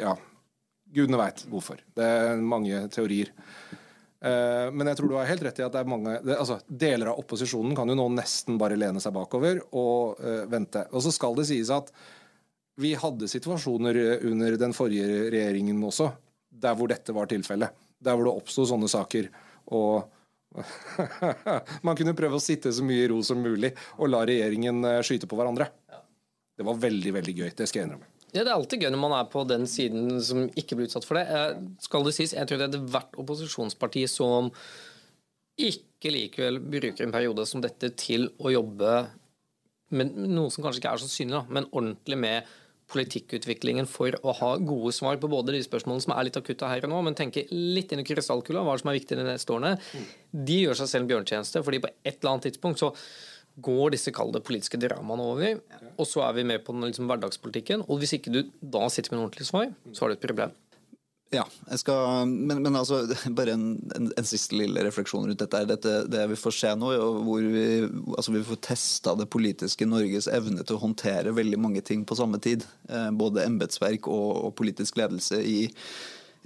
Ja, 0.00 0.16
gudene 0.94 1.20
veit 1.20 1.44
hvorfor. 1.50 1.80
Det 1.96 2.04
er 2.04 2.42
mange 2.42 2.84
teorier. 2.94 3.32
Eh, 4.20 4.68
Men 4.74 4.90
jeg 4.90 4.98
tror 4.98 5.12
du 5.12 5.16
har 5.18 5.30
helt 5.30 5.42
rett 5.46 5.60
i 5.60 5.66
at 5.66 5.72
det 5.74 5.82
er 5.82 5.90
mange 5.90 6.18
det, 6.24 6.36
altså, 6.36 6.58
Deler 6.66 7.12
av 7.12 7.20
opposisjonen 7.22 7.76
kan 7.78 7.88
jo 7.88 7.98
nå 7.98 8.08
nesten 8.16 8.58
bare 8.58 8.78
lene 8.78 9.02
seg 9.02 9.14
bakover 9.14 9.60
og 9.70 10.18
uh, 10.18 10.44
vente. 10.50 10.88
Og 10.90 11.04
så 11.04 11.12
skal 11.14 11.36
det 11.38 11.46
sies 11.50 11.70
at 11.70 11.92
vi 12.78 12.92
hadde 12.98 13.26
situasjoner 13.30 13.96
under 14.26 14.54
den 14.58 14.74
forrige 14.74 15.28
regjeringen 15.34 15.80
også, 15.82 16.12
der 16.50 16.76
hvor 16.78 16.90
dette 16.90 17.14
var 17.14 17.26
tilfellet. 17.26 17.74
Der 17.98 18.14
hvor 18.14 18.28
det 18.28 18.34
oppsto 18.38 18.66
sånne 18.70 18.86
saker. 18.90 19.26
Og 19.74 20.06
man 21.86 21.98
kunne 21.98 22.16
prøve 22.18 22.38
å 22.38 22.42
sitte 22.42 22.72
så 22.74 22.84
mye 22.86 23.04
i 23.04 23.08
ro 23.12 23.18
som 23.26 23.40
mulig 23.42 23.72
og 23.96 24.10
la 24.12 24.24
regjeringen 24.28 24.84
eh, 24.88 25.00
skyte 25.06 25.28
på 25.30 25.38
hverandre. 25.38 25.70
Det 26.58 26.66
var 26.66 26.80
veldig, 26.82 27.12
veldig 27.14 27.34
gøy. 27.38 27.50
Det 27.54 27.68
skal 27.70 27.82
jeg 27.82 27.88
innrømme. 27.88 28.08
Ja, 28.32 28.42
Det 28.42 28.50
er 28.50 28.56
alltid 28.56 28.82
gøy 28.84 28.92
når 28.92 29.00
man 29.00 29.16
er 29.16 29.28
på 29.32 29.44
den 29.48 29.64
siden 29.70 30.18
som 30.24 30.44
ikke 30.58 30.76
blir 30.76 30.88
utsatt 30.90 31.06
for 31.08 31.20
det. 31.20 31.24
Eh, 31.32 31.62
skal 31.84 32.04
det 32.04 32.14
sies, 32.16 32.34
Jeg 32.36 32.48
tror 32.48 32.60
det 32.60 32.68
er 32.68 32.92
hvert 32.92 33.18
opposisjonsparti 33.22 34.04
som 34.10 34.52
ikke 35.58 36.12
likevel 36.14 36.60
bruker 36.62 37.06
en 37.06 37.14
periode 37.14 37.46
som 37.48 37.62
dette 37.64 37.90
til 37.98 38.28
å 38.38 38.52
jobbe 38.52 38.92
med 39.90 40.18
noe 40.28 40.52
som 40.52 40.62
kanskje 40.62 40.82
ikke 40.82 40.92
er 40.92 41.02
så 41.02 41.08
synlig, 41.10 41.40
men 41.48 41.66
ordentlig 41.72 42.18
med 42.20 42.50
politikkutviklingen 42.88 43.88
for 43.90 44.14
å 44.24 44.34
ha 44.38 44.50
gode 44.56 44.94
svar 44.96 45.18
på 45.20 45.30
både 45.30 45.54
de 45.54 45.62
spørsmålene 45.64 46.04
som 46.06 46.14
er 46.14 46.28
litt 46.28 46.38
akutte 46.40 46.68
her 46.70 46.86
og 46.86 46.92
nå, 46.92 47.00
men 47.04 47.16
tenke 47.18 47.44
litt 47.52 47.92
inn 47.92 48.02
i 48.02 48.06
krystallkula, 48.08 48.62
hva 48.64 48.76
som 48.80 48.90
er 48.90 48.98
viktig 48.98 49.18
de 49.18 49.26
neste 49.26 49.54
årene. 49.54 49.74
De 50.32 50.60
gjør 50.62 50.78
seg 50.80 50.92
selv 50.92 51.04
en 51.04 51.10
bjørntjeneste, 51.12 51.64
fordi 51.66 51.82
på 51.84 51.92
et 51.92 52.14
eller 52.16 52.32
annet 52.34 52.48
tidspunkt 52.48 52.80
så 52.80 52.92
går 53.58 53.92
disse 53.96 54.12
kalde 54.14 54.40
politiske 54.44 54.78
dramaene 54.80 55.26
over, 55.26 55.60
og 55.98 56.06
så 56.06 56.22
er 56.28 56.36
vi 56.38 56.46
med 56.46 56.62
på 56.64 56.74
den 56.76 56.86
liksom 56.86 57.10
hverdagspolitikken. 57.10 57.84
Og 57.90 58.00
hvis 58.00 58.14
ikke 58.18 58.32
du 58.34 58.40
da 58.62 58.86
sitter 58.92 59.12
med 59.12 59.20
noe 59.20 59.28
ordentlig 59.28 59.48
svar, 59.50 59.72
så 59.92 60.04
har 60.04 60.12
du 60.12 60.18
et 60.18 60.26
problem. 60.28 60.54
Ja, 61.30 61.44
skal, 61.76 62.26
men, 62.26 62.62
men 62.62 62.76
altså, 62.76 63.02
bare 63.36 63.52
en, 63.52 63.66
en, 63.96 64.10
en 64.16 64.28
siste 64.28 64.56
lille 64.56 64.80
refleksjon 64.86 65.26
rundt 65.28 65.42
dette. 65.42 65.64
dette 65.68 65.96
det 66.08 66.24
vi 66.30 66.38
får 66.40 66.54
se 66.56 66.74
nå, 66.80 66.92
hvor 67.26 67.48
vi, 67.52 67.64
altså 68.16 68.32
vi 68.32 68.44
får 68.48 68.62
testa 68.64 69.12
det 69.18 69.28
politiske 69.28 69.88
Norges 69.88 70.30
evne 70.32 70.64
til 70.64 70.78
å 70.78 70.84
håndtere 70.86 71.36
veldig 71.36 71.60
mange 71.60 71.84
ting 71.84 72.06
på 72.08 72.16
samme 72.16 72.40
tid. 72.40 72.64
Eh, 72.88 73.10
både 73.12 73.44
embetsverk 73.44 74.08
og, 74.08 74.30
og 74.48 74.54
politisk 74.56 74.96
ledelse 75.00 75.42
i 75.44 75.58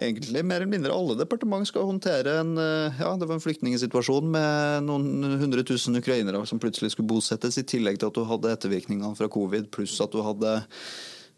egentlig 0.03 0.43
mer 0.45 0.63
eller 0.63 0.73
mindre 0.73 0.95
alle 0.95 1.15
departement 1.21 1.69
skal 1.69 1.87
håndtere 1.87 2.39
en, 2.41 2.57
eh, 2.59 2.99
ja, 2.99 3.15
det 3.17 3.29
var 3.29 3.39
en 3.39 3.45
flyktningsituasjon 3.45 4.31
med 4.35 4.89
noen 4.89 5.39
hundre 5.45 5.63
tusen 5.69 5.97
ukrainere 6.01 6.43
som 6.49 6.59
plutselig 6.63 6.97
skulle 6.97 7.13
bosettes, 7.13 7.61
i 7.61 7.67
tillegg 7.69 8.01
til 8.01 8.11
at 8.11 8.19
du 8.19 8.25
hadde 8.27 8.55
ettervirkningene 8.57 9.15
fra 9.19 9.31
covid, 9.31 9.71
pluss 9.71 10.01
at 10.03 10.11
du 10.11 10.23
hadde 10.27 10.59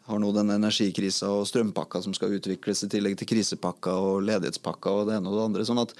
har 0.05 0.21
nå 0.21 0.31
den 0.37 0.53
energikrisa 0.53 1.31
og 1.33 1.47
strømpakka 1.49 2.03
som 2.05 2.15
skal 2.17 2.37
utvikles, 2.37 2.85
i 2.85 2.91
tillegg 2.93 3.17
til 3.19 3.31
krisepakka 3.31 3.97
og 3.97 4.23
ledighetspakka 4.29 4.93
og 4.93 5.09
det 5.09 5.19
ene 5.19 5.33
og 5.33 5.39
det 5.39 5.49
andre. 5.49 5.67
sånn 5.69 5.81
at 5.81 5.95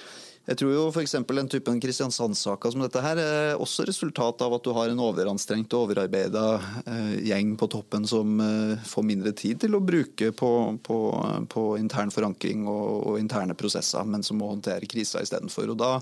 jeg 0.45 0.59
tror 0.61 0.73
jo 0.75 0.81
f.eks. 0.93 1.15
en 1.17 1.49
type 1.49 1.73
Kristiansand-saka 1.81 2.69
som 2.69 2.83
dette 2.85 3.01
her 3.01 3.17
er 3.17 3.55
også 3.57 3.87
resultat 3.89 4.43
av 4.45 4.53
at 4.53 4.67
du 4.67 4.75
har 4.77 4.91
en 4.93 5.01
overanstrengt 5.01 5.73
og 5.73 5.87
overarbeida 5.87 6.43
eh, 6.85 7.15
gjeng 7.31 7.55
på 7.57 7.69
toppen 7.73 8.05
som 8.05 8.35
eh, 8.45 8.83
får 8.85 9.07
mindre 9.09 9.33
tid 9.33 9.63
til 9.65 9.79
å 9.79 9.81
bruke 9.81 10.35
på, 10.37 10.51
på, 10.85 10.99
på 11.49 11.65
intern 11.81 12.13
forankring 12.13 12.69
og, 12.69 12.91
og 13.09 13.23
interne 13.23 13.57
prosesser, 13.57 14.05
men 14.05 14.27
som 14.27 14.37
må 14.37 14.53
håndtere 14.53 14.91
krisa 14.91 15.25
istedenfor. 15.25 15.73
Da, 15.81 15.95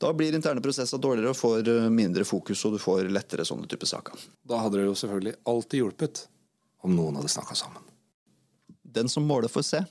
da 0.00 0.16
blir 0.16 0.32
interne 0.32 0.64
prosesser 0.64 0.96
dårligere 0.96 1.36
og 1.36 1.40
får 1.44 1.68
eh, 1.68 1.92
mindre 1.92 2.24
fokus, 2.24 2.64
og 2.64 2.78
du 2.78 2.80
får 2.80 3.12
lettere 3.12 3.44
sånne 3.44 3.68
type 3.68 3.84
saker. 3.90 4.30
Da 4.48 4.64
hadde 4.64 4.80
det 4.80 4.88
jo 4.88 4.96
selvfølgelig 4.96 5.42
alltid 5.52 5.84
hjulpet 5.84 6.24
om 6.82 6.94
noen 6.96 7.18
hadde 7.18 7.30
snakka 7.32 7.56
sammen. 7.58 7.82
Den 8.82 9.08
som 9.08 9.26
måler, 9.26 9.48
får 9.48 9.68
se. 9.68 9.84